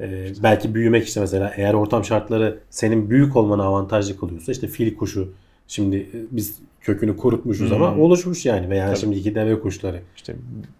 [0.00, 4.96] e, belki büyümek işte mesela eğer ortam şartları senin büyük olmanı avantajlı kılıyorsa işte fil
[4.96, 5.32] kuşu
[5.68, 8.00] şimdi e, biz kökünü kurutmuşuz ama Hmm.
[8.00, 8.98] oluşmuş yani veya Tabii.
[8.98, 10.00] şimdiki deve kuşları.
[10.16, 10.36] İşte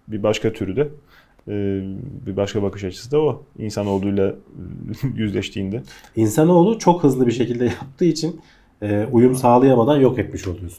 [0.08, 0.88] bir başka türü de
[1.48, 1.54] e,
[2.26, 3.42] bir başka bakış açısı da o.
[3.58, 4.34] İnsan olduğuyla e,
[5.16, 5.82] yüzleştiğinde.
[6.16, 8.40] İnsanoğlu çok hızlı bir şekilde yaptığı için
[9.12, 10.78] uyum sağlayamadan yok etmiş oluyorsun.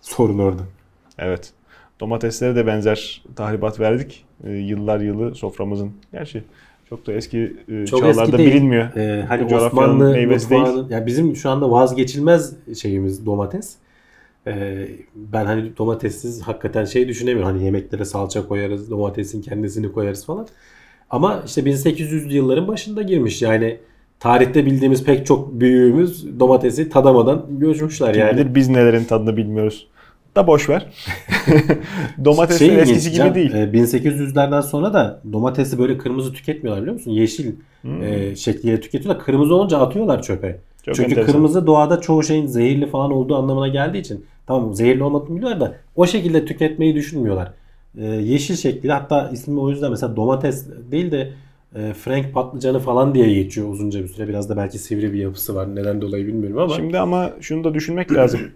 [0.00, 0.62] Sorun orada.
[1.18, 1.52] Evet.
[2.00, 4.24] Domateslere de benzer tahribat verdik.
[4.44, 5.92] Yıllar yılı soframızın.
[6.12, 6.44] Gerçi
[6.88, 8.50] çok da eski e, Çok çağlarda eski değil.
[8.50, 8.96] bilinmiyor.
[8.96, 13.74] Ee, hani Bu Osmanlı meyvesi mutfağının, yani bizim şu anda vazgeçilmez şeyimiz domates.
[14.46, 17.52] Ee, ben hani domatessiz hakikaten şey düşünemiyorum.
[17.52, 20.46] Hani yemeklere salça koyarız, domatesin kendisini koyarız falan.
[21.10, 23.42] Ama işte 1800'lü yılların başında girmiş.
[23.42, 23.78] Yani
[24.20, 28.36] tarihte bildiğimiz pek çok büyüğümüz domatesi tadamadan göçmüşler Kim yani.
[28.36, 29.88] bilir biz nelerin tadını bilmiyoruz.
[30.38, 30.86] Da boş ver.
[32.24, 33.52] Domatesler Şey eskisi gibi değil.
[33.54, 37.10] e, 1800'lerden sonra da domatesi böyle kırmızı tüketmiyorlar biliyor musun?
[37.10, 38.02] Yeşil Hmm.
[38.02, 39.24] e, şekliyle tüketiyorlar.
[39.24, 40.58] Kırmızı olunca atıyorlar çöpe.
[40.82, 41.32] Çok Çünkü enteresan.
[41.32, 45.74] kırmızı doğada çoğu şeyin zehirli falan olduğu anlamına geldiği için tamam zehirli olmadığını biliyorlar da
[45.96, 47.52] o şekilde tüketmeyi düşünmüyorlar.
[47.98, 51.30] E, yeşil şekliyle hatta ismi o yüzden mesela domates değil de
[51.76, 54.28] e, Frank patlıcanı falan diye geçiyor uzunca bir süre.
[54.28, 55.76] Biraz da belki sivri bir yapısı var.
[55.76, 56.74] Neden dolayı bilmiyorum ama.
[56.74, 58.40] Şimdi ama şunu da düşünmek lazım.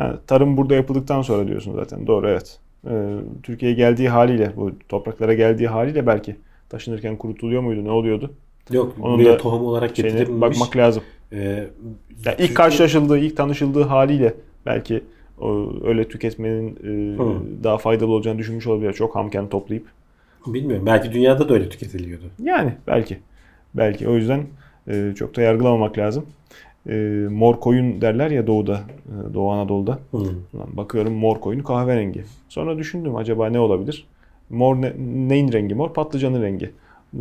[0.00, 2.06] Ha, tarım burada yapıldıktan sonra diyorsun zaten.
[2.06, 2.58] Doğru evet.
[2.90, 6.36] Ee, Türkiye'ye geldiği haliyle, bu topraklara geldiği haliyle belki
[6.68, 8.32] taşınırken kurutuluyor muydu, ne oluyordu?
[8.70, 10.40] Yok Onun buraya da tohum olarak getirilmiş.
[10.40, 11.02] bakmak lazım.
[11.32, 11.66] E, Ya
[12.24, 14.34] Türkiye- ilk karşılaşıldığı, ilk tanışıldığı haliyle
[14.66, 15.04] belki
[15.40, 17.64] o, öyle tüketmenin e, Hı.
[17.64, 18.92] daha faydalı olacağını düşünmüş olabilir.
[18.92, 19.86] Çok hamken toplayıp.
[20.46, 20.86] Bilmiyorum.
[20.86, 22.24] Belki dünyada da öyle tüketiliyordu.
[22.42, 23.18] Yani belki.
[23.74, 24.08] Belki.
[24.08, 24.42] O yüzden
[24.88, 26.26] e, çok da yargılamamak lazım.
[26.88, 29.98] E, mor koyun derler ya doğuda, e, Doğu Anadolu'da.
[30.12, 32.24] Ulan bakıyorum mor koyun kahverengi.
[32.48, 34.06] Sonra düşündüm acaba ne olabilir?
[34.50, 34.92] Mor ne,
[35.28, 35.92] neyin rengi mor?
[35.94, 36.70] Patlıcanın rengi.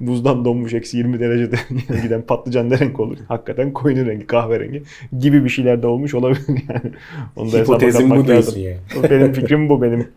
[0.00, 1.56] Buzdan donmuş eksi 20 derecede
[2.02, 3.16] giden patlıcan ne renk olur?
[3.28, 4.82] Hakikaten koyunun rengi kahverengi
[5.18, 6.92] gibi bir şeyler de olmuş olabilir yani.
[7.36, 8.54] Onu da Hipotezim bu lazım.
[8.62, 9.10] yani.
[9.10, 10.08] Benim fikrim bu benim.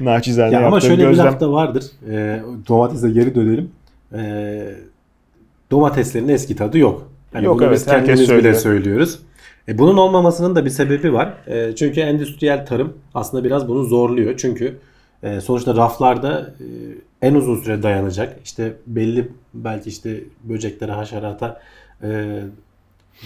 [0.00, 1.26] Naçizane Ya ama şöyle bir gözlem.
[1.26, 1.84] laf da vardır.
[2.10, 3.70] E, domatese geri dönelim.
[4.14, 4.20] E,
[5.70, 7.10] domateslerin eski tadı yok.
[7.34, 8.54] Yani Yok, bunu evet, biz kendimiz bile söylüyor.
[8.54, 9.18] söylüyoruz.
[9.68, 11.34] E, bunun olmamasının da bir sebebi var.
[11.46, 14.34] E, çünkü endüstriyel tarım aslında biraz bunu zorluyor.
[14.36, 14.78] Çünkü
[15.22, 16.66] e, sonuçta raflarda e,
[17.26, 18.36] en uzun süre dayanacak.
[18.44, 21.60] İşte belli belki işte böceklere, haşerata
[22.02, 22.40] e,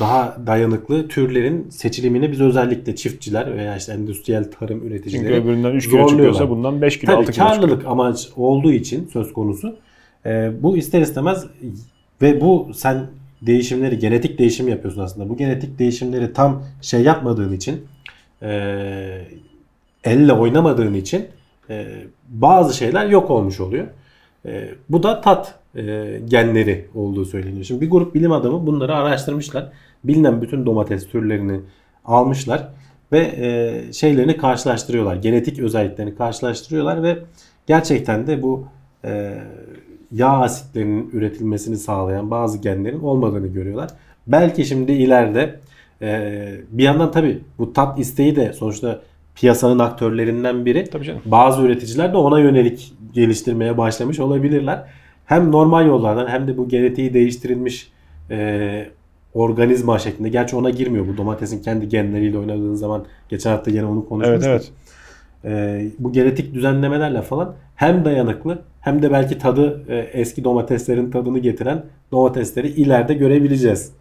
[0.01, 5.90] daha dayanıklı türlerin seçilimini biz özellikle çiftçiler veya işte endüstriyel tarım üreticileri Çünkü öbüründen 3
[5.90, 7.61] kilo çıkıyorsa bundan 5 kilo Tabii 6 kilo çıkıyor.
[7.62, 9.76] karlılık amaç olduğu için söz konusu.
[10.26, 11.45] e, bu ister istemez
[12.23, 13.07] ve bu sen
[13.43, 15.29] değişimleri genetik değişim yapıyorsun aslında.
[15.29, 17.87] Bu genetik değişimleri tam şey yapmadığın için
[18.43, 18.49] e,
[20.05, 21.27] elle oynamadığın için
[21.70, 21.87] e,
[22.29, 23.87] bazı şeyler yok olmuş oluyor.
[24.47, 27.64] E, bu da tat e, genleri olduğu söyleniyor.
[27.64, 29.73] Şimdi bir grup bilim adamı bunları araştırmışlar.
[30.05, 31.61] Bilinen bütün domates türlerini
[32.05, 32.68] almışlar
[33.12, 35.16] ve e, şeylerini karşılaştırıyorlar.
[35.16, 37.18] Genetik özelliklerini karşılaştırıyorlar ve
[37.66, 38.66] gerçekten de bu
[39.05, 39.39] e,
[40.13, 43.91] yağ asitlerinin üretilmesini sağlayan bazı genlerin olmadığını görüyorlar.
[44.27, 45.61] Belki şimdi ileride
[46.03, 49.01] e, bir yandan tabi bu tat isteği de sonuçta
[49.35, 50.85] piyasanın aktörlerinden biri.
[50.85, 51.23] Tabii canım.
[51.25, 54.85] Bazı üreticiler de ona yönelik geliştirmeye başlamış olabilirler.
[55.27, 57.93] Hem normal yollardan hem de bu genetiği değiştirilmiş
[58.31, 58.87] e,
[59.35, 60.29] organizma şeklinde.
[60.29, 63.05] Gerçi ona girmiyor bu domatesin kendi genleriyle oynadığın zaman.
[63.29, 64.47] Geçen hafta yine onu konuşmuştuk.
[64.51, 64.73] Evet evet.
[65.45, 71.38] E, bu genetik düzenlemelerle falan hem dayanıklı hem de belki tadı e, eski domateslerin tadını
[71.38, 73.93] getiren domatesleri ileride görebileceğiz.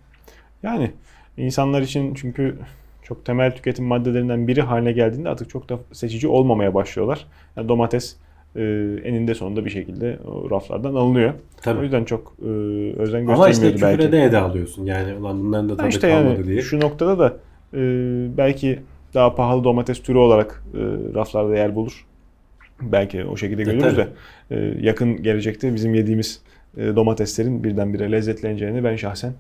[0.64, 0.92] Yani
[1.38, 2.56] insanlar için çünkü
[3.04, 7.26] çok temel tüketim maddelerinden biri haline geldiğinde artık çok da seçici olmamaya başlıyorlar.
[7.58, 8.16] Yani domates
[8.56, 8.62] e,
[9.04, 11.34] eninde sonunda bir şekilde o raflardan alınıyor.
[11.62, 11.80] Tabii.
[11.80, 12.48] O yüzden çok e,
[12.98, 13.98] özen Ama işte göstermiyordu belki.
[13.98, 14.86] küfre de ede alıyorsun.
[14.86, 16.62] Yani ulan bunların da tadı işte kalmadı yani diye.
[16.62, 17.38] şu noktada da
[17.74, 17.80] e,
[18.38, 18.80] belki
[19.14, 20.80] daha pahalı domates türü olarak e,
[21.16, 22.06] raflarda yer bulur.
[22.82, 24.08] Belki o şekilde görürüz de
[24.52, 26.42] e, yakın gelecekte bizim yediğimiz
[26.78, 29.34] e, domateslerin birdenbire lezzetleneceğini ben şahsen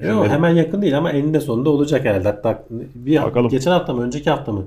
[0.00, 2.28] Yok hemen yakın değil ama eninde sonunda olacak herhalde.
[2.28, 2.64] Hatta
[2.94, 3.48] bir Bakalım.
[3.48, 4.64] geçen hafta mı önceki hafta mı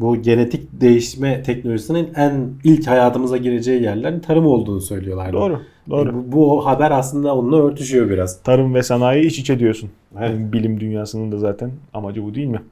[0.00, 5.32] bu genetik değişme teknolojisinin en ilk hayatımıza gireceği yerlerin tarım olduğunu söylüyorlardı.
[5.32, 5.60] Doğru.
[5.90, 6.14] Doğru.
[6.14, 8.42] Bu, bu haber aslında onunla örtüşüyor biraz.
[8.42, 9.90] Tarım ve sanayi iç içe diyorsun.
[10.18, 10.30] Evet.
[10.30, 12.62] Yani bilim dünyasının da zaten amacı bu değil mi?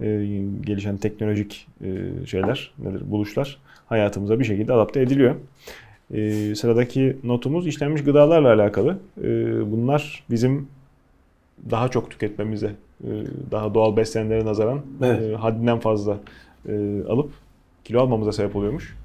[0.00, 0.06] E,
[0.66, 5.34] gelişen teknolojik e, şeyler, nedir buluşlar hayatımıza bir şekilde adapte ediliyor.
[6.14, 8.98] E, sıradaki notumuz işlenmiş gıdalarla alakalı.
[9.22, 9.26] E,
[9.72, 10.68] bunlar bizim
[11.70, 12.72] daha çok tüketmemize,
[13.04, 13.10] e,
[13.50, 15.22] daha doğal beslenenlere nazaran Evet.
[15.22, 16.18] e, haddinden fazla
[16.68, 17.30] e, alıp
[17.84, 18.96] kilo almamıza sebep oluyormuş.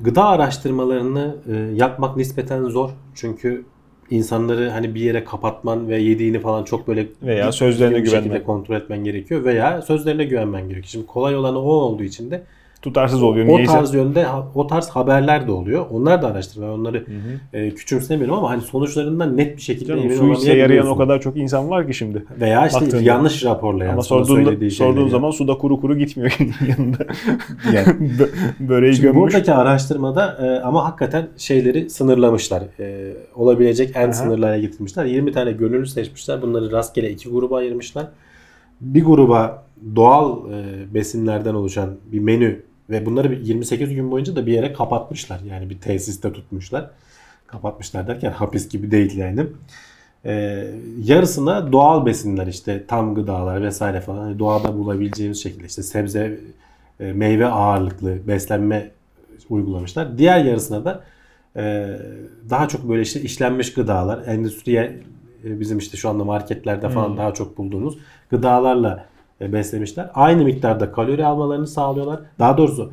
[0.00, 2.90] Gıda araştırmalarını e, yapmak nispeten zor.
[3.14, 3.64] Çünkü
[4.10, 8.44] insanları hani bir yere kapatman ve yediğini falan çok böyle Veya sözlerine güvenmen.
[8.44, 10.84] kontrol etmen gerekiyor veya sözlerine güvenmen gerekiyor.
[10.88, 12.42] Şimdi kolay olanı o olduğu için de
[12.82, 13.72] Tutarsız oluyor o niyeyse.
[13.72, 15.86] tarz yönde o tarz haberler de oluyor.
[15.90, 16.72] Onlar da araştırma.
[16.72, 17.04] Onları
[17.52, 21.20] e, küçümsemiyorum ama hani sonuçlarından net bir şekilde Canım, emin su içse yarayan o kadar
[21.20, 22.24] çok insan var ki şimdi.
[22.40, 23.02] Veya işte baktığında.
[23.02, 23.92] yanlış raporlayan.
[23.92, 26.36] Ama sana sorduğun, zaman suda kuru kuru gitmiyor
[26.68, 26.98] yanında.
[27.74, 27.86] Yani.
[28.18, 28.28] Bö-
[28.68, 29.20] Böreği Şimdi gömmüş.
[29.20, 32.62] buradaki araştırmada e, ama hakikaten şeyleri sınırlamışlar.
[32.80, 34.12] E, olabilecek en Aha.
[34.12, 35.04] sınırlara getirmişler.
[35.04, 36.42] 20 tane gönüllü seçmişler.
[36.42, 38.06] Bunları rastgele iki gruba ayırmışlar.
[38.80, 39.65] Bir gruba
[39.96, 44.72] doğal e, besinlerden oluşan bir menü ve bunları bir 28 gün boyunca da bir yere
[44.72, 45.40] kapatmışlar.
[45.50, 46.90] Yani bir tesiste tutmuşlar.
[47.46, 49.46] Kapatmışlar derken hapis gibi değil yani.
[50.24, 50.64] E,
[51.04, 56.40] yarısına doğal besinler işte tam gıdalar vesaire falan hani doğada bulabileceğimiz şekilde işte sebze
[57.00, 58.90] e, meyve ağırlıklı beslenme
[59.48, 60.18] uygulamışlar.
[60.18, 61.02] Diğer yarısına da
[61.56, 61.96] e,
[62.50, 65.00] daha çok böyle işte işlenmiş gıdalar, endüstriye
[65.44, 67.16] e, bizim işte şu anda marketlerde falan Hmm.
[67.16, 67.98] daha çok bulduğumuz
[68.30, 69.06] gıdalarla
[69.40, 70.10] beslemişler.
[70.14, 72.20] Aynı miktarda kalori almalarını sağlıyorlar.
[72.38, 72.92] Daha doğrusu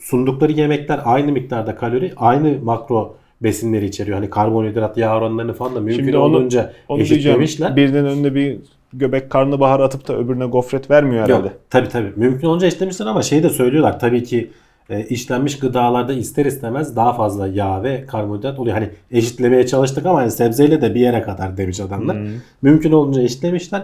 [0.00, 4.16] sundukları yemekler aynı miktarda kalori, aynı makro besinleri içeriyor.
[4.18, 7.20] Hani karbonhidrat, yağ oranlarını falan da mümkün Şimdi onu- olduğunca Onu diyeceğim.
[7.22, 7.76] eşitlemişler.
[7.76, 8.58] Birinin önüne bir
[8.92, 11.46] göbek karnabahar atıp da öbürüne gofret vermiyor herhalde.
[11.46, 12.12] Yok tabii tabii.
[12.16, 14.00] Mümkün olunca eşitlemişler ama şey de söylüyorlar.
[14.00, 14.50] Tabii ki
[14.90, 18.76] e, işlenmiş gıdalarda ister istemez daha fazla yağ ve karbonhidrat oluyor.
[18.76, 22.16] Hani eşitlemeye çalıştık ama hani sebzeyle de bir yere kadar demiş adamlar.
[22.16, 22.26] Hmm.
[22.62, 23.82] Mümkün olunca eşitlemişler.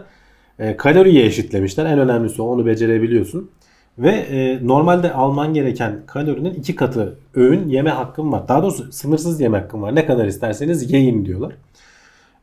[0.59, 1.87] E, kaloriyi eşitlemişler.
[1.87, 3.51] En önemlisi o, onu becerebiliyorsun.
[3.99, 8.49] Ve e, normalde alman gereken kalorinin iki katı öğün yeme hakkın var.
[8.49, 9.95] Daha doğrusu sınırsız yeme hakkın var.
[9.95, 11.53] Ne kadar isterseniz yiyin diyorlar.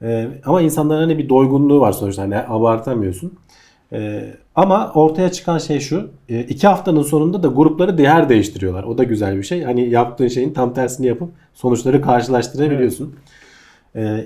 [0.01, 2.21] E, ama insanların hani bir doygunluğu var sonuçta.
[2.21, 3.33] Hani abartamıyorsun.
[3.93, 4.23] E,
[4.55, 6.09] ama ortaya çıkan şey şu.
[6.29, 8.83] E, iki haftanın sonunda da grupları değer değiştiriyorlar.
[8.83, 9.63] O da güzel bir şey.
[9.63, 13.15] Hani yaptığın şeyin tam tersini yapıp sonuçları karşılaştırabiliyorsun.
[13.95, 14.25] E,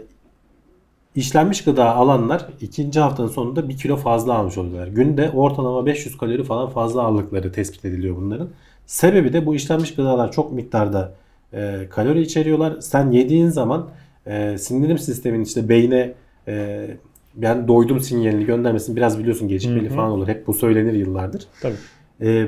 [1.15, 4.87] işlenmiş gıda alanlar ikinci haftanın sonunda 1 kilo fazla almış oluyorlar.
[4.87, 8.49] Günde ortalama 500 kalori falan fazla aldıkları tespit ediliyor bunların.
[8.85, 11.13] Sebebi de bu işlenmiş gıdalar çok miktarda
[11.53, 12.79] e, kalori içeriyorlar.
[12.79, 13.89] Sen yediğin zaman
[14.27, 16.13] e, sindirim sistemin işte beyne
[16.47, 16.87] e,
[17.35, 19.95] ben doydum sinyalini göndermesin biraz biliyorsun gecikmeli Hı hı.
[19.95, 20.27] falan olur.
[20.27, 21.47] Hep bu söylenir yıllardır.
[21.61, 21.75] Tabii.
[22.21, 22.47] E,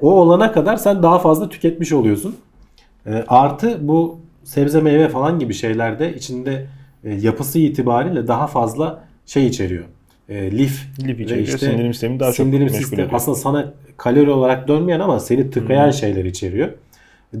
[0.00, 2.36] o olana kadar sen daha fazla tüketmiş oluyorsun.
[3.06, 6.66] E, artı bu sebze meyve falan gibi şeylerde içinde
[7.04, 9.84] e, yapısı itibariyle daha fazla şey içeriyor.
[10.28, 10.88] E, lif.
[11.06, 11.58] Lif içeriyor.
[11.58, 13.16] sindirim sistemi daha çok sindirim meşgul sistemi ediyor.
[13.16, 16.68] aslında sana kalori olarak dönmeyen ama seni tıkayan şeyler içeriyor.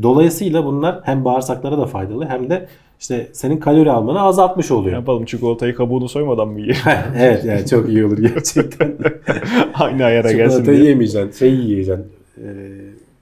[0.02, 2.68] Dolayısıyla bunlar hem bağırsaklara da faydalı hem de
[3.00, 4.96] işte senin kalori almanı azaltmış oluyor.
[4.96, 6.80] yapalım çikolatayı kabuğunu soymadan mı yiyelim?
[7.16, 8.96] evet yani çok iyi olur gerçekten.
[9.74, 10.88] Aynı ayara gelsin Çikolatayı diye.
[10.88, 11.38] yemeyeceksin.
[11.38, 12.06] Şey yiyeceksin.
[12.38, 12.50] Ee,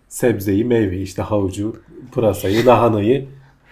[0.08, 1.76] sebzeyi, meyveyi, işte havucu,
[2.12, 3.26] pırasayı, lahanayı,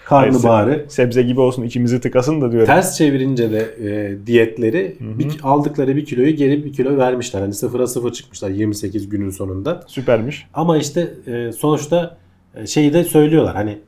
[0.08, 0.84] karnabaharı.
[0.88, 2.66] Sebze gibi olsun içimizi tıkasın da diyorum.
[2.66, 7.40] Ters çevirince de e, diyetleri bir, aldıkları bir kiloyu geri bir kilo vermişler.
[7.40, 9.80] Hani sıfıra sıfır çıkmışlar 28 günün sonunda.
[9.86, 10.46] Süpermiş.
[10.54, 12.16] Ama işte e, sonuçta
[12.54, 13.54] e, şeyi de söylüyorlar.
[13.54, 13.78] Hani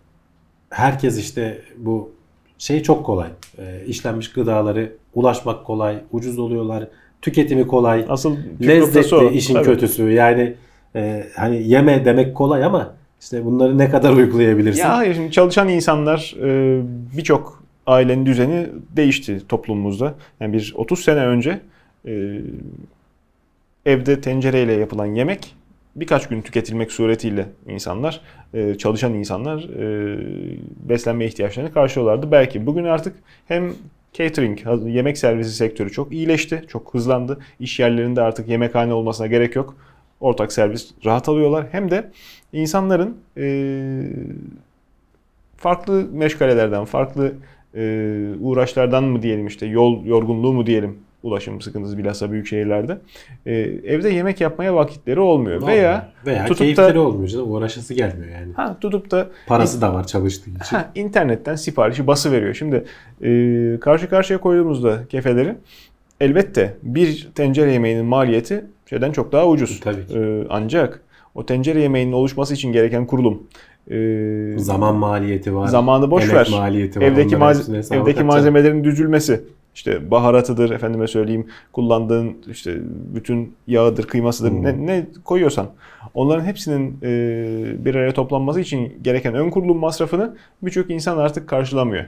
[0.71, 2.13] herkes işte bu
[2.59, 3.29] şey çok kolay.
[3.59, 6.89] E, işlenmiş gıdaları ulaşmak kolay, ucuz oluyorlar,
[7.23, 9.65] tüketimi kolay, Asıl lezzetli işin Tabii.
[9.65, 10.11] kötüsü.
[10.11, 10.55] Yani
[10.97, 14.81] e, hani yeme demek kolay ama işte bunları ne kadar uygulayabilirsin?
[14.83, 16.81] Ya hayır şimdi çalışan insanlar e,
[17.17, 18.67] birçok ailenin düzeni
[18.97, 20.15] değişti toplumumuzda.
[20.41, 21.61] Yani bir 30 sene önce
[22.07, 22.41] e,
[23.87, 25.55] evde tencereyle yapılan yemek
[25.97, 28.21] birkaç gün tüketilmek suretiyle insanlar,
[28.55, 29.69] e, çalışan insanlar
[30.89, 32.33] beslenme ihtiyaçlarını karşılıyorlardı.
[32.33, 33.17] Belki bugün artık
[33.49, 33.73] hem
[34.13, 37.39] catering, yemek servisi sektörü çok iyileşti, çok hızlandı.
[37.61, 39.77] İş yerlerinde artık yemekhane olmasına gerek yok.
[40.21, 41.67] Ortak servis rahat alıyorlar.
[41.73, 42.11] Hem de
[42.53, 43.47] insanların e,
[45.57, 47.33] farklı meşgalelerden, farklı
[47.75, 52.99] e, uğraşlardan mı diyelim işte yol yorgunluğu mu diyelim ulaşım sıkıntısı bilhassa büyük şehirlerde
[53.47, 53.53] e,
[53.85, 55.67] evde yemek yapmaya vakitleri olmuyor.
[55.67, 57.51] Veya veya tutup keyifleri da olmuyor canım.
[57.53, 58.53] Uğraşası gelmiyor yani.
[58.53, 60.77] ha, tutup da Parası da var çalıştığı için.
[60.77, 62.55] ha, internetten siparişi bası veriyor.
[62.55, 62.85] Şimdi
[63.23, 65.55] e, karşı karşıya koyduğumuzda kefeleri
[66.21, 69.81] elbette bir tencere yemeğinin maliyeti şeyden çok daha ucuz.
[69.81, 70.19] Tabii ki.
[70.19, 71.01] E, ancak
[71.35, 73.43] o tencere yemeğinin oluşması için gereken kurulum
[73.91, 75.67] e, Zaman maliyeti var.
[75.69, 76.49] Zamanı boş ver.
[76.51, 77.05] maliyeti var.
[77.05, 79.41] evdeki malze- evdeki malzemelerin düzülmesi,
[79.75, 82.77] işte baharatıdır, efendime söyleyeyim, kullandığın işte
[83.15, 84.63] bütün yağıdır, kıymasıdır, Hmm.
[84.65, 85.67] ne, ne koyuyorsan
[86.15, 92.05] onların hepsinin e, bir araya toplanması için gereken ön kurulum masrafını birçok insan artık karşılamıyor.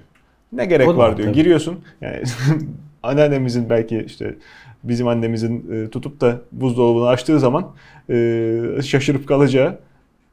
[0.52, 1.28] Ne gerek O var, diyor.
[1.28, 1.36] tabii.
[1.36, 1.80] Giriyorsun.
[2.00, 2.22] Yani
[3.02, 4.34] anneannemizin belki işte
[4.84, 7.66] bizim annemizin e, tutup da buzdolabını açtığı zaman
[8.10, 9.78] e, şaşırıp kalacağı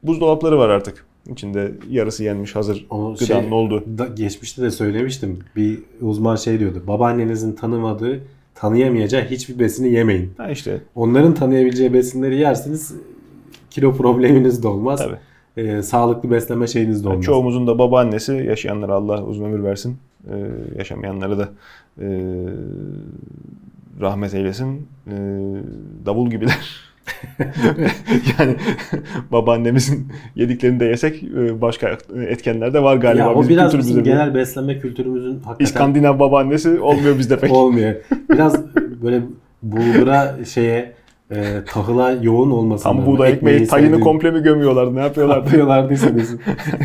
[0.02, 1.04] buzdolapları var artık.
[1.30, 3.84] İçinde yarısı yenmiş hazır O gıdanın şey- olduğu.
[3.98, 5.38] Da, geçmişte de söylemiştim.
[5.56, 6.82] Bir uzman şey diyordu.
[6.86, 8.20] Babaannenizin tanımadığı,
[8.54, 10.30] tanıyamayacağı hiçbir besini yemeyin.
[10.36, 12.94] Ha işte Onların tanıyabileceği besinleri yerseniz
[13.70, 15.00] kilo probleminiz de olmaz.
[15.04, 15.16] tabii.
[15.56, 17.24] Ee, sağlıklı beslenme şeyiniz de olmaz.
[17.24, 19.96] Çoğumuzun da babaannesi yaşayanlara Allah uzun ömür versin.
[20.30, 20.34] Ee,
[20.78, 21.48] yaşamayanlara da
[22.00, 22.06] e,
[24.00, 24.88] rahmet eylesin.
[25.06, 25.12] Ee,
[26.06, 26.90] davul gibiler.
[28.38, 28.56] yani
[29.32, 33.22] babaannemizin yediklerini de yesek e, başka etkenler de var galiba.
[33.22, 37.52] ya o bizim biraz bizim genel beslenme kültürümüzün hakikaten İskandinav babaannesi olmuyor bizde pek.
[37.52, 37.94] olmuyor.
[38.30, 39.22] Biraz böyle
[39.62, 40.92] bulgura şeye
[41.30, 42.96] e, tahıla yoğun olmasından.
[42.96, 45.36] Tam buğday ekmeği tayını komple mi gömüyorlar ne yapıyorlar?
[45.36, 45.90] yapıyorlar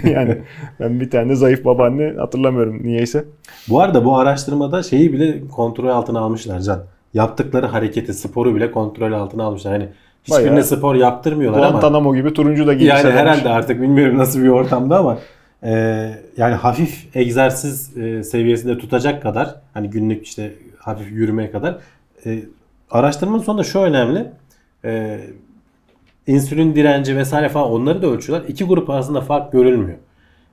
[0.03, 0.37] yani
[0.79, 3.25] ben bir tane zayıf babaanne hatırlamıyorum niyeyse.
[3.69, 6.83] Bu arada bu araştırmada şeyi bile kontrol altına almışlar Can.
[7.15, 9.73] Yaptıkları hareketi, sporu bile kontrol altına almışlar.
[9.73, 9.87] Hani
[10.23, 14.43] hiçbirine Bayağı spor yaptırmıyorlar ama Guantanamo gibi turuncu da giysi yani herhalde artık bilmiyorum nasıl
[14.43, 15.17] bir ortamda ama
[15.63, 15.71] e,
[16.37, 21.77] yani hafif egzersiz e, seviyesinde tutacak kadar hani günlük işte hafif yürümeye kadar
[22.25, 22.39] e,
[22.91, 24.31] araştırmanın sonunda şu önemli
[24.85, 25.19] e,
[26.27, 28.49] insülin direnci vesaire falan onları da ölçüyorlar.
[28.49, 29.97] İki grup arasında fark görülmüyor.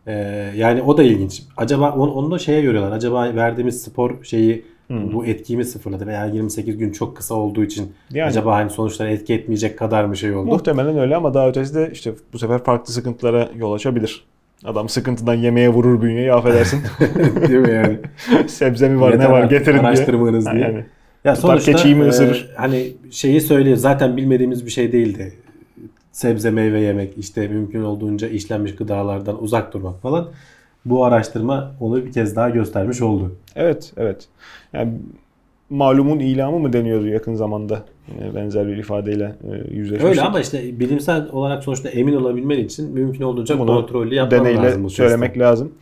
[0.06, 0.12] E,
[0.56, 1.42] yani o da ilginç.
[1.56, 2.92] Acaba onu, onu da şeye görüyorlar.
[2.92, 8.28] Acaba verdiğimiz spor şeyi bu etkiyi sıfırladı veya 28 gün çok kısa olduğu için Yani.
[8.28, 10.50] acaba hani sonuçlara etki etmeyecek kadar mı şey oldu?
[10.50, 14.24] Muhtemelen öyle ama daha ötesi de işte bu sefer farklı sıkıntılara yol açabilir.
[14.64, 16.80] Adam sıkıntıdan yemeğe vurur bünyeyi affedersin.
[17.48, 17.98] Değil mi yani?
[18.48, 19.86] Sebze mi var Yeter ne var getirin diye.
[19.86, 20.62] araştırmanız diye.
[20.62, 20.84] Yani.
[21.24, 22.50] Ya Tutar keçiyi mi ısırır?
[22.56, 25.32] hani şeyi söylüyor zaten bilmediğimiz bir şey değildi.
[26.12, 30.28] Sebze meyve yemek işte mümkün olduğunca işlenmiş gıdalardan uzak durmak falan.
[30.84, 33.32] Bu araştırma onu bir kez daha göstermiş oldu.
[33.56, 34.28] Evet, evet.
[34.72, 34.92] Yani
[35.70, 37.82] malumun ilamı mı deniyordu yakın zamanda?
[38.34, 40.04] Benzer bir ifadeyle e, yüzleşmiştik.
[40.04, 44.62] Öyle ama işte bilimsel olarak sonuçta emin olabilmen için mümkün olduğunca Bunu kontrollü yapman deneyle
[44.62, 45.72] lazım bu söylemek lazım.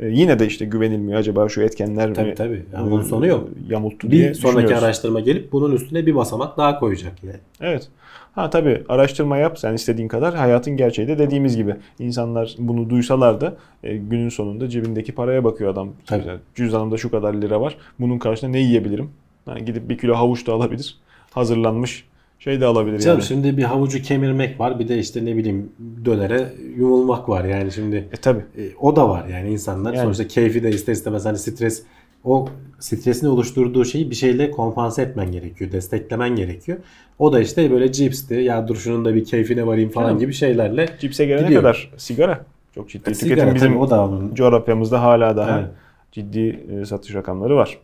[0.00, 1.18] E, yine de işte güvenilmiyor.
[1.18, 2.62] Acaba şu etkenler mi Tabii tabii.
[2.72, 3.48] Yani e, bunun sonu yok.
[3.68, 7.36] yamulttu diye Bir sonraki araştırma gelip bunun üstüne bir basamak daha koyacak yani.
[7.60, 7.88] Evet.
[8.34, 10.34] Ha tabii araştırma yap sen istediğin kadar.
[10.34, 11.76] Hayatın gerçeği de dediğimiz gibi.
[11.98, 15.88] insanlar bunu duysalar da e, günün sonunda cebindeki paraya bakıyor adam.
[16.06, 16.20] Tabii.
[16.20, 17.76] İşte Cüzdanımda şu kadar lira var.
[18.00, 19.10] Bunun karşılığında ne yiyebilirim?
[19.48, 20.98] Yani gidip bir kilo havuç da alabilir.
[21.30, 22.04] Hazırlanmış
[22.44, 23.26] şey de alabilir Canım yani.
[23.28, 25.72] şimdi bir havucu kemirmek var bir de işte ne bileyim
[26.04, 28.40] dönere yumulmak var yani şimdi E tabii.
[28.58, 30.02] E, o da var yani insanlar Yani.
[30.04, 31.82] sonuçta keyfi de ister istemez hani stres
[32.24, 36.78] o stresin oluşturduğu şeyi bir şeyle kompanse etmen gerekiyor, desteklemen gerekiyor.
[37.18, 40.20] O da işte böyle cipsti ya dur şunun da bir keyfine varayım falan Canım.
[40.20, 41.62] gibi şeylerle Cipse gelene Gidiyor.
[41.62, 42.44] kadar sigara.
[42.74, 44.34] Çok ciddi E, tüketim sigara bizim o da onun.
[44.34, 45.68] coğrafyamızda hala daha Evet.
[46.12, 47.78] ciddi e, satış rakamları var.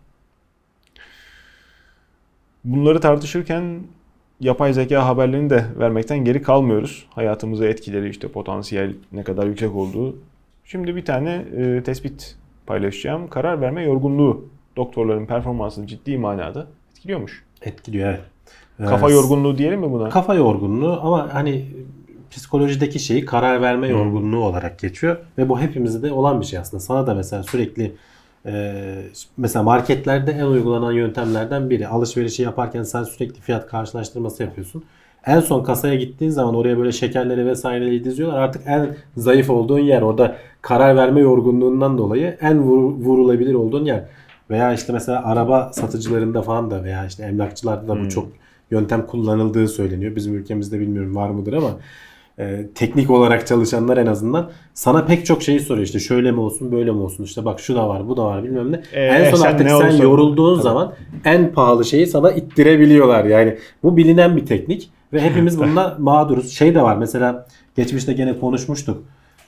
[2.65, 3.81] Bunları tartışırken
[4.41, 7.07] yapay zeka haberlerini de vermekten geri kalmıyoruz.
[7.11, 10.17] Hayatımıza etkileri işte potansiyel ne kadar yüksek olduğu.
[10.65, 12.37] Şimdi bir tane e, tespit
[12.67, 13.29] paylaşacağım.
[13.29, 14.45] Karar verme yorgunluğu
[14.77, 17.45] doktorların performansını ciddi manada etkiliyormuş.
[17.63, 18.21] Etkiliyor evet.
[18.79, 20.09] Kafa yorgunluğu diyelim mi buna?
[20.09, 21.65] Kafa yorgunluğu ama hani
[22.31, 26.81] psikolojideki şeyi karar verme yorgunluğu olarak geçiyor ve bu hepimizde de olan bir şey aslında.
[26.81, 27.93] Sana da mesela sürekli
[28.47, 28.75] e,
[29.37, 31.89] mesela marketlerde en uygulanan yöntemlerden biri.
[31.89, 34.85] Alışverişi yaparken sen sürekli fiyat karşılaştırması yapıyorsun.
[35.27, 38.39] En son kasaya gittiğin zaman oraya böyle şekerleri vesaireleri diziyorlar.
[38.41, 44.05] Artık en zayıf olduğun yer orada karar verme yorgunluğundan dolayı en vur- vurulabilir olduğun yer.
[44.51, 48.29] Veya işte mesela araba satıcılarında falan da veya işte emlakçılarda da bu çok
[48.71, 50.17] yöntem kullanıldığı söyleniyor.
[50.17, 51.71] Bizim ülkemizde bilmiyorum var mıdır ama
[52.41, 55.87] e, teknik olarak çalışanlar en azından sana pek çok şeyi soruyor.
[55.87, 58.45] İşte şöyle mi olsun böyle mi olsun işte bak şu da var bu da var
[58.45, 58.83] bilmem ne.
[58.93, 60.63] Ee, en son artık sen yorulduğun Tabii.
[60.63, 60.93] zaman
[61.25, 63.25] en pahalı şeyi sana ittirebiliyorlar.
[63.25, 66.51] Yani bu bilinen bir teknik ve hepimiz bundan mağduruz.
[66.51, 69.03] Şey de var mesela geçmişte gene konuşmuştuk.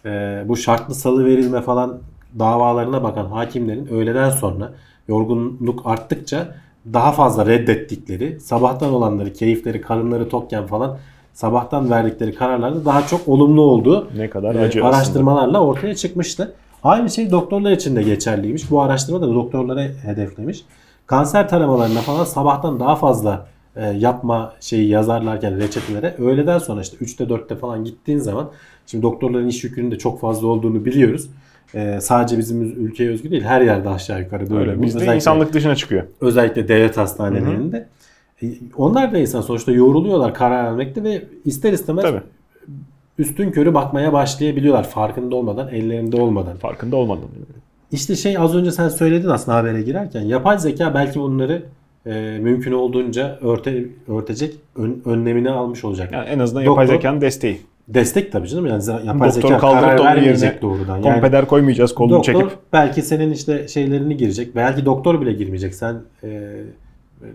[0.06, 1.98] Ee, bu şartlı salı verilme falan
[2.38, 4.72] davalarına bakan hakimlerin öğleden sonra
[5.08, 6.54] yorgunluk arttıkça
[6.92, 10.98] daha fazla reddettikleri, sabahtan olanları, keyifleri, karınları tokken falan
[11.34, 14.96] sabahtan verdikleri kararlarda daha çok olumlu olduğu Ne kadar e, acı aslında.
[14.96, 16.54] araştırmalarla ortaya çıkmıştı.
[16.84, 18.70] Aynı şey doktorlar için de geçerliymiş.
[18.70, 20.64] Bu araştırma da doktorlara hedeflemiş.
[21.06, 27.24] Kanser taramalarına falan sabahtan daha fazla e, yapma şeyi yazarlarken reçetelere öğleden sonra işte 3'te
[27.24, 28.50] 4'te falan gittiğin zaman
[28.86, 31.28] şimdi doktorların iş yükünün de çok fazla olduğunu biliyoruz.
[31.74, 34.70] E, sadece bizim ülkeye özgü değil her yerde aşağı yukarı böyle.
[34.70, 34.82] Öyle.
[34.82, 36.04] Bizde insanlık dışına çıkıyor.
[36.20, 37.76] özellikle devlet hastanelerinde.
[37.76, 37.86] E,
[38.76, 42.20] Onlar da insan sonuçta yoruluyorlar karar vermekte ve ister istemez Tabii.
[43.18, 46.56] üstün körü bakmaya başlayabiliyorlar farkında olmadan, ellerinde olmadan.
[46.56, 47.24] Farkında olmadan.
[47.92, 50.20] İşte şey az önce sen söyledin aslında habere girerken.
[50.22, 51.62] Yapay zeka belki bunları
[52.06, 56.12] e, mümkün olduğunca örte, örtecek, ön- önlemini almış olacak.
[56.12, 57.60] Yani en azından yapay Doktor- zekanın desteği.
[57.88, 58.66] Destek tabii canım.
[58.66, 60.96] Yani yapay Doktoru zeka karar vermeyecek doğrudan.
[60.96, 62.58] Yani Kompeder koymayacağız kolunu doktor çekip.
[62.72, 64.56] belki senin işte şeylerini girecek.
[64.56, 65.74] Belki doktor bile girmeyecek.
[65.74, 66.50] Sen e,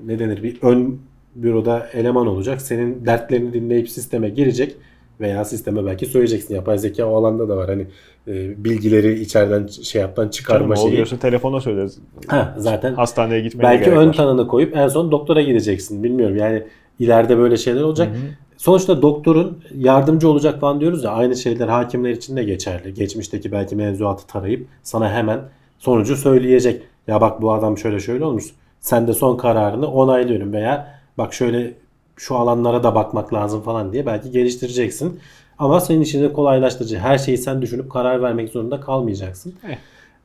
[0.06, 1.00] ne denir bir ön
[1.36, 2.62] büroda eleman olacak.
[2.62, 4.76] Senin dertlerini dinleyip sisteme girecek
[5.20, 6.56] veya sisteme belki söyleyeceksin.
[6.56, 7.70] Yapay zeka o alanda da var.
[7.70, 7.88] Hani
[8.28, 10.88] e, bilgileri içeriden şey yaptan çıkarma Canım, şeyi.
[10.94, 12.00] oluyorsa telefona söyleriz.
[12.28, 14.14] Ha, zaten Hastaneye gitmeye belki ön var.
[14.14, 16.04] tanını koyup en son doktora gideceksin.
[16.04, 16.64] Bilmiyorum yani
[17.00, 18.10] ileride böyle şeyler olacak.
[18.58, 22.94] Sonuçta doktorun yardımcı olacak falan diyoruz ya aynı şeyler hakimler için de geçerli.
[22.94, 25.40] Geçmişteki belki mevzuatı tarayıp sana hemen
[25.80, 26.82] sonucu söyleyecek.
[27.08, 28.46] Ya bak bu adam şöyle şöyle olmuş.
[28.88, 31.74] Sen de son kararını onaylıyorum veya bak şöyle
[32.18, 35.20] şu alanlara da bakmak lazım falan diye belki geliştireceksin.
[35.60, 36.98] Ama senin işini kolaylaştırıcı.
[36.98, 39.54] Her şeyi sen düşünüp karar vermek zorunda kalmayacaksın.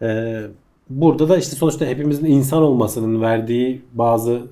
[0.02, 0.42] Ee,
[0.90, 4.42] burada da işte sonuçta hepimizin insan olmasının verdiği bazı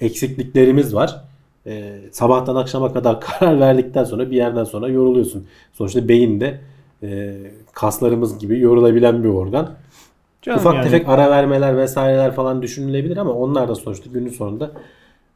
[0.00, 1.24] eksikliklerimiz var.
[1.66, 5.46] Ee, sabahtan akşama kadar karar verdikten sonra bir yerden sonra yoruluyorsun.
[5.72, 6.60] Sonuçta beyin de
[7.02, 7.36] e,
[7.72, 9.70] kaslarımız gibi yorulabilen bir organ.
[10.44, 14.64] Canım Ufak yani- tefek ara vermeler vesaireler falan düşünülebilir ama onlar da sonuçta günün sonunda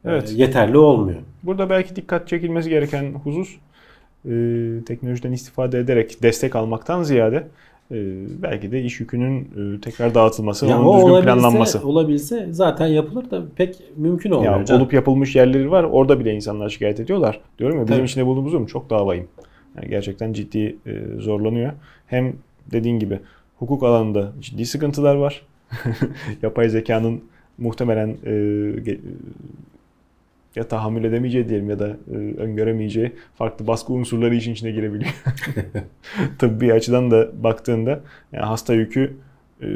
[0.05, 0.33] e, Evet.
[0.35, 1.19] yeterli olmuyor.
[1.43, 3.55] Burada belki dikkat çekilmesi gereken husus
[4.25, 4.29] e,
[4.85, 7.47] teknolojiden istifade ederek destek almaktan ziyade
[7.91, 7.95] e,
[8.43, 11.87] belki de iş yükünün e, tekrar dağıtılması, Ya o onun düzgün olabilse, planlanması.
[11.87, 14.59] olabilse zaten yapılır da pek mümkün olmuyor.
[14.59, 14.81] Ya canım.
[14.81, 15.83] olup yapılmış yerleri var.
[15.83, 17.39] Orada bile insanlar şikayet ediyorlar.
[17.59, 18.05] Diyorum ya bizim Tabii.
[18.05, 19.27] içinde bulunduğumuz durum çok daha vahim.
[19.77, 21.71] Yani gerçekten ciddi e, zorlanıyor.
[22.07, 22.33] Hem
[22.71, 23.19] dediğin gibi
[23.59, 25.41] hukuk alanında ciddi sıkıntılar var.
[26.41, 27.23] Yapay zekanın
[27.57, 28.33] muhtemelen e,
[30.55, 35.13] ya tahammül edemeyeceği diyelim ya da e, öngöremeyeceği farklı baskı unsurları işin içine girebiliyor.
[36.39, 38.01] Tıbbi açıdan da baktığında
[38.31, 39.17] yani hasta yükü
[39.61, 39.67] e,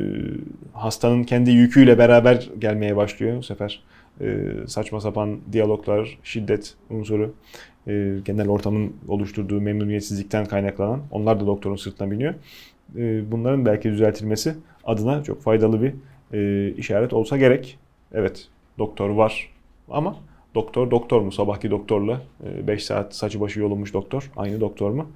[0.74, 3.84] hastanın kendi yüküyle beraber gelmeye başlıyor bu sefer.
[4.22, 7.34] E, saçma sapan diyaloglar, şiddet unsuru,
[7.88, 12.34] e, genel ortamın oluşturduğu memnuniyetsizlikten kaynaklanan onlar da doktorun sırtına biniyor.
[12.98, 15.94] E, bunların belki düzeltilmesi adına çok faydalı bir
[16.38, 17.78] e, işaret olsa gerek.
[18.14, 18.48] Evet
[18.80, 19.50] doktor var
[19.90, 20.16] ama
[20.56, 21.32] doktor doktor mu?
[21.32, 22.22] Sabahki doktorla
[22.68, 25.08] 5 saat saçı başı yolunmuş doktor aynı doktor mu?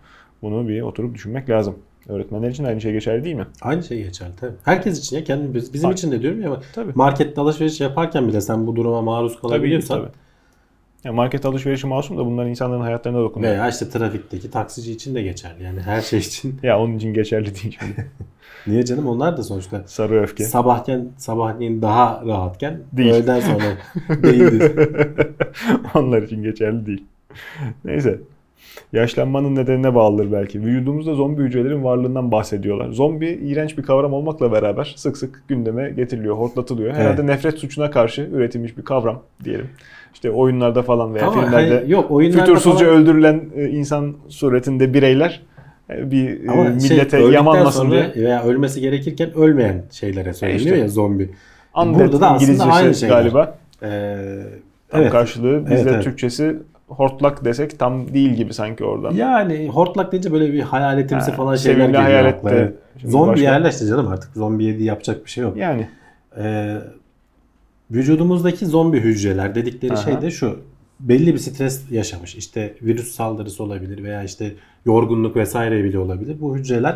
[0.42, 1.76] Bunu bir oturup düşünmek lazım.
[2.08, 3.48] Öğretmenler için aynı şey geçerli değil mi?
[3.62, 4.56] Aynı şey geçerli tabii.
[4.64, 5.94] Herkes için ya kendi biz- bizim Ha.
[5.94, 6.92] için de diyorum ya Tabii.
[6.96, 10.18] markette alışveriş yaparken bile sen bu duruma maruz kalabiliyorsan Tabii, tabii.
[11.08, 13.52] Ya market alışverişi masum da bunlar insanların hayatlarına dokunuyor.
[13.54, 15.64] veya işte trafikteki taksici için de geçerli.
[15.64, 16.60] Yani her şey için.
[16.64, 17.80] Ya onun için geçerli değil.
[18.68, 20.44] Niye canım onlar da sonuçta Sarı öfke.
[20.44, 23.14] sabahken sabahleyin daha rahatken Değil.
[23.14, 23.64] öğleden sonra
[24.24, 24.90] değildir.
[25.96, 27.04] Onlar için geçerli değil.
[27.86, 28.20] Neyse.
[28.94, 30.62] Yaşlanmanın nedenine bağlıdır belki.
[30.62, 32.92] Vücudumuzda zombi hücrelerin varlığından bahsediyorlar.
[32.92, 36.94] Zombi iğrenç bir kavram olmakla beraber sık sık gündeme getiriliyor, hortlatılıyor.
[36.94, 37.24] Herhalde Evet.
[37.30, 39.70] nefret suçuna karşı üretilmiş bir kavram diyelim.
[40.14, 44.94] İşte oyunlarda falan veya Ama filmlerde hani yok oyunlarda fütursuzca falan- öldürülen e, insan suretinde
[44.94, 45.42] bireyler
[45.90, 48.12] e, bir e, Ama şey, millete öldükten yamanmasın diye.
[48.16, 50.78] veya ölmesi gerekirken ölmeyen şeylere söyleniyor işte.
[50.78, 51.30] ya zombi.
[51.76, 53.16] Undead Burada da aslında İngilizcesi aynı şeyler.
[53.16, 53.58] galiba.
[53.84, 54.18] Ee,
[54.90, 55.12] Tam evet.
[55.12, 56.04] karşılığı bizde Evet, evet.
[56.04, 56.56] Türkçesi
[56.88, 59.12] hortlak desek tam değil gibi sanki oradan.
[59.14, 62.50] Yani hortlak deyince böyle bir hayaletimsi Ha, falan şeyler geliyor hayalet akla.
[62.50, 62.76] de Evet.
[63.12, 64.34] Zombi başka- yerleşti canım artık.
[64.34, 65.58] Zombi yedi yapacak bir şey yok.
[65.58, 65.88] Yani
[66.40, 66.78] Ee,
[67.92, 70.02] vücudumuzdaki zombi hücreler dedikleri Aha.
[70.02, 70.60] şey de şu.
[71.00, 72.36] Belli bir stres yaşamış.
[72.36, 74.54] İşte virüs saldırısı olabilir veya işte
[74.86, 76.38] yorgunluk vesaire bile olabilir.
[76.42, 76.94] Bu hücreler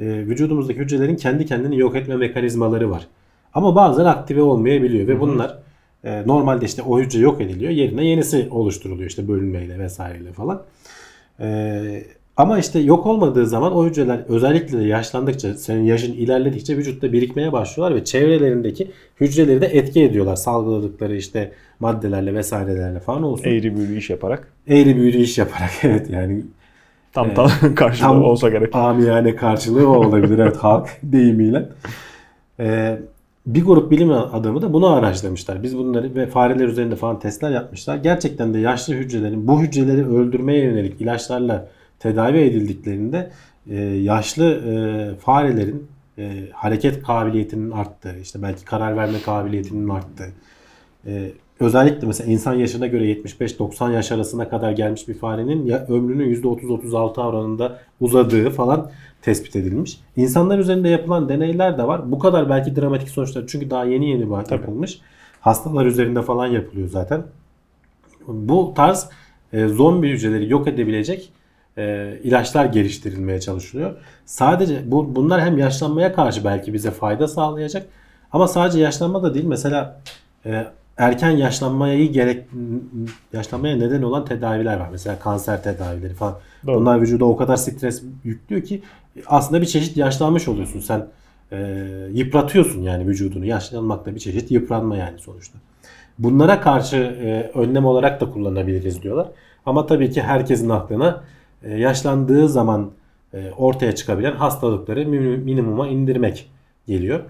[0.00, 3.06] e, vücudumuzdaki hücrelerin kendi kendini yok etme mekanizmaları var.
[3.54, 5.58] Ama bazen aktive olmayabiliyor ve bunlar
[6.06, 7.70] e, normalde işte o hücre yok ediliyor.
[7.70, 10.62] Yerine yenisi oluşturuluyor işte bölünmeyle vesaireyle falan.
[11.40, 12.04] E,
[12.36, 17.52] ama işte yok olmadığı zaman o hücreler özellikle de yaşlandıkça, senin yaşın ilerledikçe vücutta birikmeye
[17.52, 18.90] başlıyorlar ve çevrelerindeki
[19.20, 20.36] hücreleri de etki ediyorlar.
[20.36, 23.44] Salgıladıkları işte maddelerle vesairelerle falan olsun.
[23.44, 26.42] eğri büğrü iş yaparak Eğri büğrü iş yaparak evet yani
[27.12, 27.36] tam Evet.
[27.36, 28.74] tam karşılığı Tam- olsa gerek.
[28.76, 31.68] amiyane karşılığı o olabilir evet halk deyimiyle.
[32.60, 32.98] Ee,
[33.46, 35.62] bir grup bilim adamı da bunu araştırmışlar.
[35.62, 37.96] Biz bunları ve fareler üzerinde falan testler yapmışlar.
[37.96, 41.68] Gerçekten de yaşlı hücrelerin bu hücreleri öldürmeye yönelik ilaçlarla
[41.98, 43.30] tedavi edildiklerinde
[43.70, 44.74] e, yaşlı e,
[45.20, 45.88] farelerin
[46.18, 50.32] e, hareket kabiliyetinin arttığı, işte belki karar verme kabiliyetinin arttığı,
[51.60, 57.20] özellikle mesela insan yaşına göre 75-90 yaş arasına kadar gelmiş bir farenin ya ömrünün %30-36
[57.20, 58.90] oranında uzadığı falan
[59.22, 60.00] tespit edilmiş.
[60.16, 62.12] İnsanlar üzerinde yapılan deneyler de var.
[62.12, 65.00] Bu kadar belki dramatik sonuçlar çünkü daha yeni yeni bu yapılmış.
[65.40, 67.22] Hastalar üzerinde falan yapılıyor zaten.
[68.26, 69.08] Bu tarz
[69.52, 71.32] e, zombi hücreleri yok edebilecek
[71.78, 73.96] e, ilaçlar geliştirilmeye çalışılıyor.
[74.24, 77.86] Sadece bu bunlar hem yaşlanmaya karşı belki bize fayda sağlayacak
[78.32, 79.44] ama sadece yaşlanma da değil.
[79.44, 80.00] Mesela
[80.46, 80.66] e,
[80.96, 82.46] erken yaşlanmayı gerek
[83.32, 84.88] yaşlanmaya neden olan tedaviler var.
[84.92, 86.38] Mesela kanser tedavileri falan.
[86.66, 86.80] Doğru.
[86.80, 88.82] Bunlar vücuda o kadar stres yüklüyor ki
[89.26, 90.80] aslında bir çeşit yaşlanmış oluyorsun.
[90.80, 91.06] Sen
[91.52, 91.58] e,
[92.12, 93.44] yıpratıyorsun yani vücudunu.
[93.44, 95.58] Yaşlanmak da bir çeşit yıpranma yani sonuçta.
[96.18, 99.28] Bunlara karşı e, önlem olarak da kullanabiliriz diyorlar.
[99.66, 101.24] Ama tabii ki herkesin aklına
[101.62, 102.90] e, yaşlandığı zaman
[103.34, 106.50] e, ortaya çıkabilen hastalıkları mi- minimuma indirmek
[106.86, 107.20] geliyor.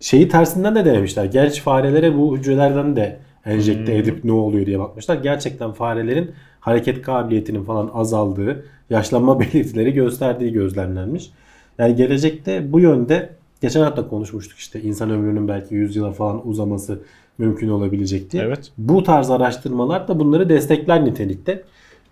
[0.00, 1.24] Şeyi tersinden de denemişler.
[1.24, 4.00] Gerçi farelere bu hücrelerden de enjekte Hmm.
[4.00, 5.16] edip ne oluyor diye bakmışlar.
[5.16, 6.30] Gerçekten farelerin
[6.60, 11.30] hareket kabiliyetinin falan azaldığı, yaşlanma belirtileri gösterdiği gözlemlenmiş.
[11.78, 13.30] Yani gelecekte bu yönde
[13.60, 16.98] geçen hafta konuşmuştuk işte insan ömrünün belki 100 yıla falan uzaması
[17.38, 18.42] mümkün olabilecek diye.
[18.42, 18.72] Evet.
[18.78, 21.62] Bu tarz araştırmalar da bunları destekler nitelikte.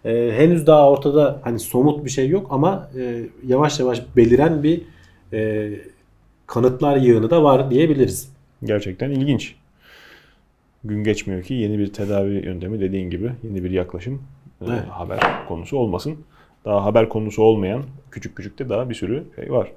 [0.04, 4.82] Ee, henüz daha ortada hani somut bir şey yok ama e, yavaş yavaş beliren bir
[5.32, 5.70] e,
[6.46, 8.32] kanıtlar yığını da var diyebiliriz.
[8.64, 9.54] Gerçekten ilginç.
[10.84, 14.22] Gün geçmiyor ki yeni bir tedavi yöntemi dediğin gibi yeni bir yaklaşım
[14.60, 14.88] e, Evet.
[14.90, 16.16] haber konusu olmasın.
[16.64, 19.72] Daha haber konusu olmayan küçük küçük de daha bir sürü şey var.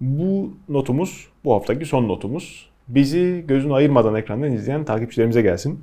[0.00, 2.70] Bu notumuz bu haftaki son notumuz.
[2.88, 5.80] Bizi gözünü ayırmadan ekrandan izleyen takipçilerimize gelsin.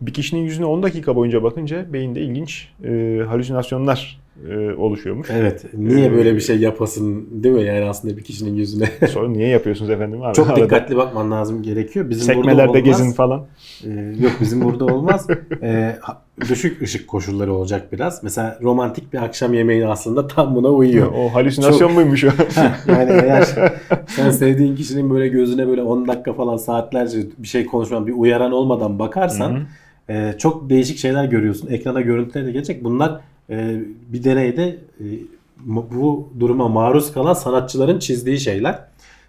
[0.00, 4.20] Bir kişinin yüzüne 10 dakika boyunca bakınca beyinde ilginç e, halüsinasyonlar
[4.50, 5.28] e, oluşuyormuş.
[5.30, 5.64] Evet.
[5.74, 7.62] Niye böyle bir şey yapasın değil mi?
[7.62, 8.88] Yani aslında bir kişinin yüzüne.
[9.08, 10.34] Sonra niye yapıyorsunuz efendim abi?
[10.34, 12.10] Çok Arada dikkatli bakman lazım gerekiyor.
[12.10, 12.84] Bizim burada Sekmelerde olmaz.
[12.84, 13.46] gezin falan.
[13.84, 13.88] Ee,
[14.20, 15.26] yok bizim burada olmaz.
[15.62, 15.96] Ee,
[16.48, 18.22] düşük ışık koşulları olacak biraz.
[18.22, 21.12] Mesela romantik bir akşam yemeği aslında tam buna uyuyor.
[21.16, 22.28] O halüsinasyon Çok- muymuş o?
[22.88, 23.48] yani eğer
[24.06, 28.52] sen sevdiğin kişinin böyle gözüne böyle 10 dakika falan saatlerce bir şey konuşman, bir uyaran
[28.52, 29.60] olmadan bakarsan
[30.10, 31.68] e, çok değişik şeyler görüyorsun.
[31.70, 32.84] Ekrana görüntüler de gelecek.
[32.84, 33.20] Bunlar
[33.52, 33.80] e,
[34.12, 35.04] bir deneyde e,
[35.66, 38.78] bu duruma maruz kalan sanatçıların çizdiği şeyler.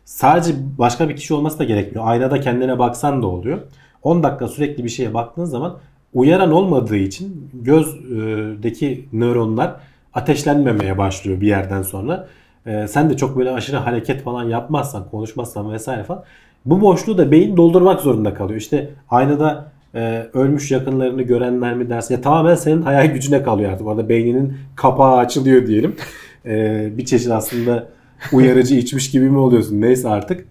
[0.05, 2.07] Sadece başka bir kişi olması da gerekmiyor.
[2.07, 3.59] Aynada kendine baksan da oluyor.
[4.03, 5.77] 10 dakika sürekli bir şeye baktığın zaman
[6.13, 9.75] uyaran olmadığı için gözdeki nöronlar
[10.13, 12.27] ateşlenmemeye başlıyor bir yerden sonra.
[12.65, 16.23] Ee, sen de çok böyle aşırı hareket falan yapmazsan, konuşmazsan vesaire falan
[16.65, 18.59] bu boşluğu da beyin doldurmak zorunda kalıyor.
[18.59, 22.13] İşte aynada e, ölmüş yakınlarını görenler mi dersin?
[22.15, 23.87] Ya tamamen senin hayal gücüne kalıyor artık.
[23.87, 25.95] Orada beyninin kapağı açılıyor diyelim.
[26.45, 27.87] Ee, bir çeşit aslında
[28.33, 29.81] uyarıcı içmiş gibi mi oluyorsun?
[29.81, 30.45] Neyse artık.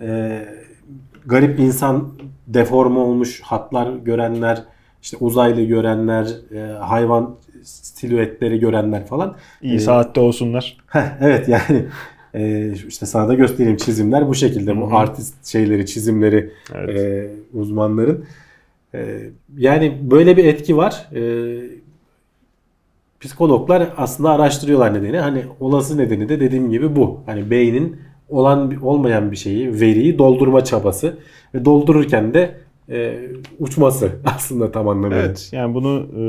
[0.00, 0.38] Ee,
[1.26, 2.08] garip insan
[2.46, 4.62] deforme olmuş hatlar görenler,
[5.02, 9.36] işte uzaylı görenler, e, hayvan silüetleri görenler falan.
[9.62, 10.76] İyi Ee, saatte olsunlar.
[10.86, 11.84] Heh, evet yani
[12.34, 14.70] e, işte sana da göstereyim çizimler bu şekilde.
[14.70, 14.80] Hı hı.
[14.80, 17.00] Bu artist şeyleri, çizimleri Evet.
[17.00, 18.24] e, uzmanların.
[18.94, 21.08] E, yani böyle bir etki var.
[21.14, 21.22] E,
[23.20, 25.18] psikologlar aslında araştırıyorlar nedeni.
[25.18, 27.20] Hani olası nedeni de dediğim gibi bu.
[27.26, 31.18] Hani beynin olan olmayan bir şeyi, veriyi doldurma çabası
[31.54, 32.54] ve doldururken de
[32.88, 33.18] e,
[33.58, 35.24] uçması aslında tam anlamıyla.
[35.24, 36.24] Evet yani bunu e,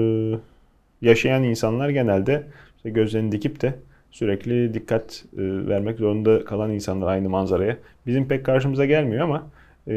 [1.08, 2.44] yaşayan insanlar genelde
[2.78, 3.74] işte gözlerini dikip de
[4.12, 7.78] sürekli dikkat e, vermek zorunda kalan insanlar aynı manzaraya.
[8.08, 9.48] Bizim pek karşımıza gelmiyor ama
[9.88, 9.96] e,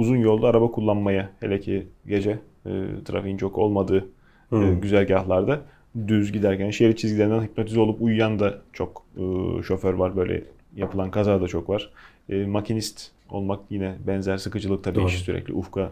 [0.00, 2.70] uzun yolda araba kullanmaya hele ki gece e,
[3.04, 4.04] trafiğin çok olmadığı e,
[4.48, 4.80] Hmm.
[4.80, 5.60] güzergahlarda
[6.08, 9.22] düz giderken şerit çizgilerinden hipnotize olup uyuyan da çok e,
[9.62, 10.16] şoför var.
[10.16, 10.42] Böyle
[10.76, 11.90] yapılan kaza da çok var.
[12.28, 15.06] E, makinist olmak yine benzer sıkıcılık tabii Doğru.
[15.06, 15.90] iş sürekli ufka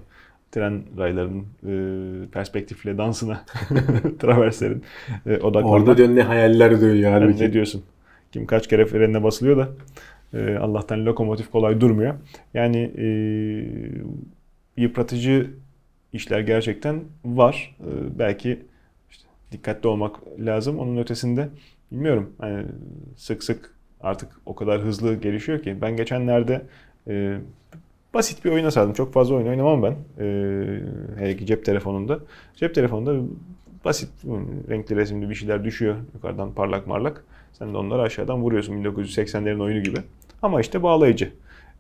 [0.53, 1.73] tren raylarının e,
[2.31, 3.45] perspektifle dansına
[4.19, 4.83] traverslerin
[5.27, 5.65] e, odaklanmak.
[5.81, 7.45] Orada diyor ne hayaller dönüyor Yani halbuki.
[7.45, 7.83] ne diyorsun?
[8.33, 9.69] Kim kaç kere frenine basılıyor da
[10.35, 12.15] e, Allah'tan lokomotif kolay durmuyor.
[12.55, 13.07] Yani e,
[14.77, 15.51] yıpratıcı
[16.13, 17.77] işler gerçekten var.
[17.81, 18.59] E, belki
[19.11, 20.79] işte dikkatli olmak lazım.
[20.79, 21.49] Onun ötesinde
[21.93, 22.33] bilmiyorum.
[22.39, 22.65] Hani
[23.17, 25.77] sık sık artık o kadar hızlı gelişiyor ki.
[25.81, 26.63] Ben geçenlerde
[27.09, 27.39] e,
[28.15, 28.93] basit bir oyuna sardım.
[28.93, 29.97] Çok fazla oyun oynamam ben.
[30.19, 30.25] E,
[31.19, 32.19] hele ki cep telefonunda.
[32.57, 33.27] Cep telefonunda
[33.85, 34.11] basit
[34.69, 37.25] renkli resimli bir şeyler düşüyor yukarıdan parlak marlak.
[37.53, 39.99] Sen de onları aşağıdan vuruyorsun 1980'lerin oyunu gibi.
[40.43, 41.33] Ama işte bağlayıcı.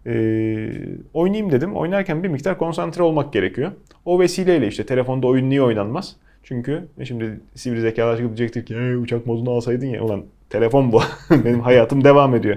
[0.07, 0.71] Ee,
[1.15, 1.77] oynayayım dedim.
[1.77, 3.73] Oynarken bir miktar konsantre olmak gerekiyor.
[4.05, 6.17] O vesileyle işte telefonda oyun niye oynanmaz?
[6.43, 10.03] Çünkü e şimdi sivri zekalar çıkıp diyecektir ki "Hey, uçak modunu alsaydın ya.
[10.03, 11.01] Ulan telefon bu.
[11.45, 12.57] Benim hayatım devam ediyor.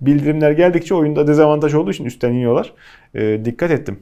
[0.00, 2.72] Bildirimler geldikçe oyunda dezavantaj olduğu için üstten iniyorlar.
[3.14, 3.98] Ee, dikkat ettim.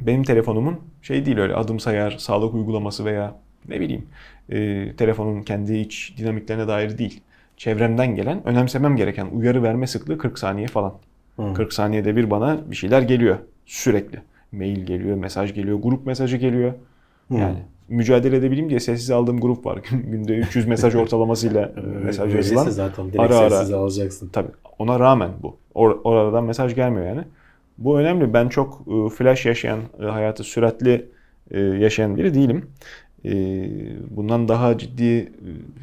[0.00, 3.34] Benim telefonumun şey değil öyle adım sayar, sağlık uygulaması veya
[3.68, 4.06] ne bileyim
[4.50, 7.20] e, telefonun kendi iç dinamiklerine dair değil.
[7.58, 10.94] Çevremden gelen, önemsemem gereken uyarı verme sıklığı 40 saniye falan.
[11.36, 11.54] Hı.
[11.54, 13.36] 40 saniyede bir bana bir şeyler geliyor
[13.66, 14.20] sürekli.
[14.52, 16.72] Mail geliyor, mesaj geliyor, grup mesajı geliyor.
[17.30, 17.56] Yani
[17.88, 19.78] mücadele edebileyim diye sessiz aldığım grup var.
[19.90, 21.72] Günde 300 mesaj ortalamasıyla
[22.04, 22.68] mesaj yazılan.
[22.70, 23.76] zaten direkt ara ara.
[23.76, 24.28] alacaksın.
[24.32, 25.56] Tabii ona rağmen bu.
[25.74, 27.24] Or- oradan mesaj gelmiyor yani.
[27.78, 28.34] Bu önemli.
[28.34, 31.06] Ben çok e, flash yaşayan, e, hayatı süratli
[31.50, 32.66] e, yaşayan biri değilim.
[33.24, 33.30] E,
[34.10, 35.32] bundan daha ciddi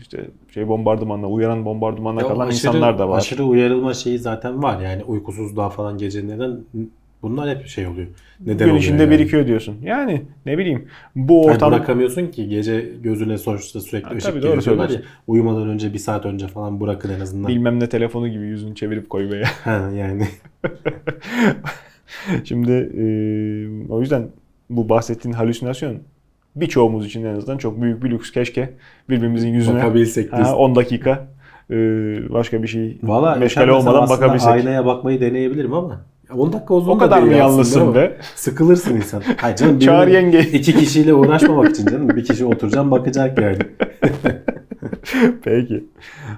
[0.02, 3.18] işte şey bombardımanla, uyaran bombardımanla Ya kalan aşırı- insanlar da var.
[3.18, 4.82] Aşırı uyarılma şeyi zaten var.
[4.82, 6.60] Yani uykusuzluğa falan gece neden
[7.22, 8.08] bunlar hep şey oluyor.
[8.46, 9.12] Neden Gün içinde yani?
[9.12, 9.76] birikiyor diyorsun.
[9.84, 14.42] Yani ne bileyim bu Yani ortam bırakamıyorsun ki gece gözüne sonuçta sürekli Ha, ışık tabii,
[14.42, 15.02] doğru ya.
[15.28, 17.48] Uyumadan önce bir saat önce falan bırakın en azından.
[17.52, 19.46] bilmem ne telefonu gibi yüzünü çevirip koymaya.
[19.64, 20.28] Ha, yani.
[22.44, 23.04] Şimdi e,
[23.90, 24.28] o yüzden
[24.70, 25.98] bu bahsettiğin halüsinasyon
[26.56, 28.32] birçoğumuz için en azından çok büyük bir lüks.
[28.32, 28.70] Keşke
[29.10, 30.48] birbirimizin yüzüne Bakabilsek biz.
[30.48, 31.28] ha, 10 dakika
[31.72, 31.76] e,
[32.30, 34.50] başka bir şey Valla meşgale olmadan bakabilsek.
[34.50, 36.02] Aynaya bakmayı deneyebilirim ama
[36.36, 38.18] 10 dakika uzun O da kadar mı yalnızsın be?
[38.36, 39.24] Sıkılırsın insan.
[39.38, 40.40] Hayır canım Çağır yenge.
[40.40, 42.10] iki kişiyle uğraşmamak için canım.
[42.10, 43.58] Bir kişi oturacağım bakacak yani.
[45.44, 45.84] Peki.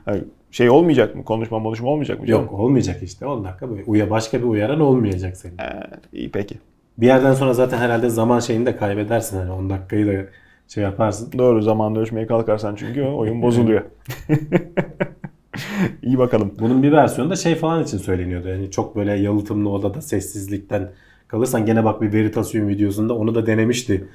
[0.05, 1.23] Hayır, şey olmayacak mı?
[1.23, 2.25] Konuşma konuşma olmayacak mı?
[2.25, 2.41] canım?
[2.41, 3.83] Yok olmayacak işte 10 dakika böyle.
[3.83, 5.57] Uya, başka bir uyaran olmayacak senin.
[5.57, 6.55] Ha, iyi peki.
[6.97, 9.37] Bir yerden sonra zaten herhalde zaman şeyini de kaybedersin.
[9.37, 10.29] Hani 10 dakikayı da
[10.67, 11.31] şey yaparsın.
[11.37, 13.81] Doğru zamanla ölçmeye kalkarsan çünkü o oyun bozuluyor.
[16.03, 16.53] iyi bakalım.
[16.59, 18.47] Bunun bir versiyonu da şey falan için söyleniyordu.
[18.47, 20.89] Yani çok böyle yalıtımlı odada sessizlikten
[21.27, 24.07] kalırsan gene bak bir Veritasium videosunda onu da denemişti.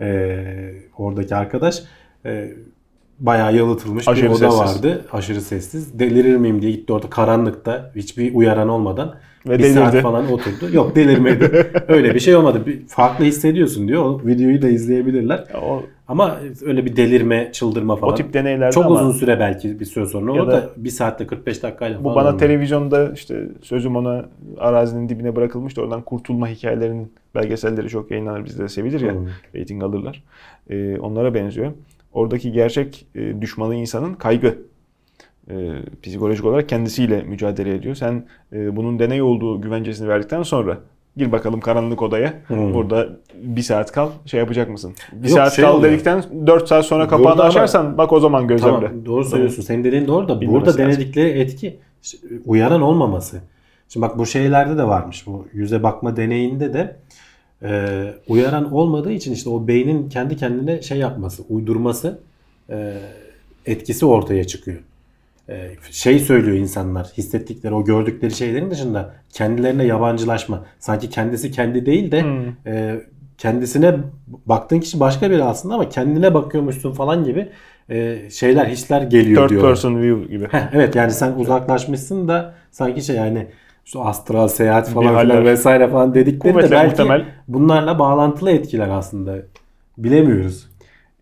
[0.00, 1.82] Ee, oradaki arkadaş.
[2.26, 2.50] Ee,
[3.18, 4.76] bayağı yalıtılmış Aşırı bir oda sessiz.
[4.76, 5.04] vardı.
[5.12, 5.98] Aşırı sessiz.
[5.98, 7.92] Delirir miyim diye gitti orada karanlıkta.
[7.96, 9.14] Hiçbir uyaran olmadan.
[9.46, 9.74] Ve bir delirdi.
[9.74, 10.68] saat falan oturdu.
[10.72, 11.66] Yok delirmedi.
[11.88, 12.62] Öyle bir şey olmadı.
[12.66, 14.02] Bir, farklı hissediyorsun diyor.
[14.04, 15.44] O videoyu da izleyebilirler.
[15.62, 18.12] O, Ama öyle bir delirme, çıldırma falan.
[18.12, 20.32] o tip deneylerde Çok ama uzun süre belki bir süre sonra.
[20.32, 22.16] O da- da, bir saatte 45 dakikayla Bu falan.
[22.16, 22.38] bana olmuyor.
[22.38, 24.24] televizyonda işte sözüm ona
[24.58, 29.12] arazinin dibine bırakılmış da oradan kurtulma hikayelerinin belgeselleri çok yayınlanır bizde de sevilir ya.
[29.12, 29.26] Hmm.
[29.60, 30.22] Rating alırlar.
[30.70, 31.72] Ee, onlara benziyor.
[32.12, 34.58] Oradaki gerçek e, düşmanı insanın kaygı.
[35.50, 35.72] Ee,
[36.02, 37.94] psikolojik olarak kendisiyle mücadele ediyor.
[37.94, 40.78] Sen e, bunun deney olduğu güvencesini verdikten sonra
[41.16, 42.34] gir bakalım karanlık odaya.
[42.46, 42.74] Hmm.
[42.74, 43.08] Burada
[43.42, 44.94] bir saat kal şey yapacak mısın?
[45.12, 45.92] Bir Yok, saat şey kal oluyor.
[45.92, 48.86] dedikten 4 saat sonra kapağını Burada ama- açarsan bak o zaman gözlemle.
[48.86, 49.62] Tamam doğru söylüyorsun.
[49.62, 50.82] Senin dediğin doğru da Bilmemesi burada lazım.
[50.82, 51.76] denedikleri etki
[52.46, 53.40] uyaran olmaması.
[53.88, 55.26] Şimdi bak bu şeylerde de varmış.
[55.26, 56.96] Bu yüze bakma deneyinde de
[57.62, 62.18] e, uyaran olmadığı için işte o beynin kendi kendine şey yapması, uydurması
[62.70, 62.92] e,
[63.66, 64.78] etkisi ortaya çıkıyor.
[65.48, 70.64] E, şey söylüyor insanlar hissettikleri o gördükleri şeylerin dışında kendilerine yabancılaşma.
[70.78, 72.72] Sanki kendisi kendi değil de Hmm.
[72.72, 73.00] e,
[73.38, 73.96] kendisine
[74.46, 77.48] baktığın kişi başka biri aslında ama kendine bakıyormuşsun falan gibi
[77.90, 79.70] e, şeyler hisler geliyor Third diyorlar.
[79.70, 80.48] person view gibi.
[80.50, 83.46] Heh, evet yani sen uzaklaşmışsın da sanki şey yani
[83.84, 87.24] işte astral seyahat falan filan vesaire falan dedikleri de belki muhtemel.
[87.48, 89.36] bunlarla bağlantılı etkiler aslında.
[89.98, 90.68] Bilemiyoruz.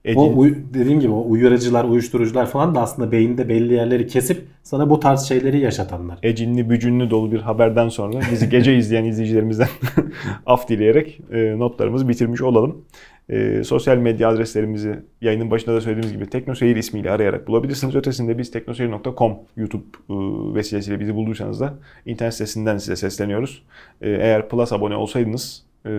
[0.05, 4.43] Edin- O uy- dediğim gibi o uyarıcılar, uyuşturucular falan da aslında beyinde belli yerleri kesip
[4.63, 6.19] sana bu tarz şeyleri yaşatanlar.
[6.23, 9.69] ecinli bücünlü dolu bir haberden sonra bizi gece izleyen izleyicilerimizden
[10.47, 12.85] af dileyerek e, notlarımızı bitirmiş olalım.
[13.29, 17.95] E, sosyal medya adreslerimizi yayının başında da söylediğimiz gibi Teknoseyir ismiyle arayarak bulabilirsiniz.
[17.97, 20.15] Ötesinde biz teknoseyir.com YouTube e,
[20.55, 21.75] vesilesiyle bizi bulduysanız da
[22.07, 23.63] internet sitesinden size sesleniyoruz.
[24.01, 25.91] E, eğer Plus abone olsaydınız e,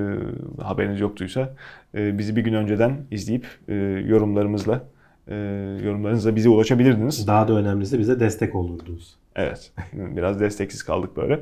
[0.62, 1.56] haberiniz yoktuysa
[1.96, 3.74] e, bizi bir gün önceden izleyip e,
[4.08, 4.84] yorumlarımızla
[5.28, 5.36] e,
[5.84, 7.28] yorumlarınızla bize ulaşabilirdiniz.
[7.28, 9.16] Daha da önemlisi bize destek olurdunuz.
[9.36, 9.72] Evet.
[9.94, 11.40] Biraz desteksiz kaldık böyle.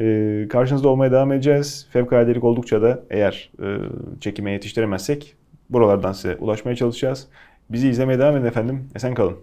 [0.00, 1.86] Ee, karşınızda olmaya devam edeceğiz.
[1.90, 3.78] Fevkaladelik oldukça da eğer e,
[4.20, 5.36] çekime yetiştiremezsek
[5.70, 7.28] buralardan size ulaşmaya çalışacağız.
[7.70, 8.88] Bizi izlemeye devam edin efendim.
[8.94, 9.36] Esen kalın.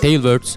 [0.00, 0.56] Tailwords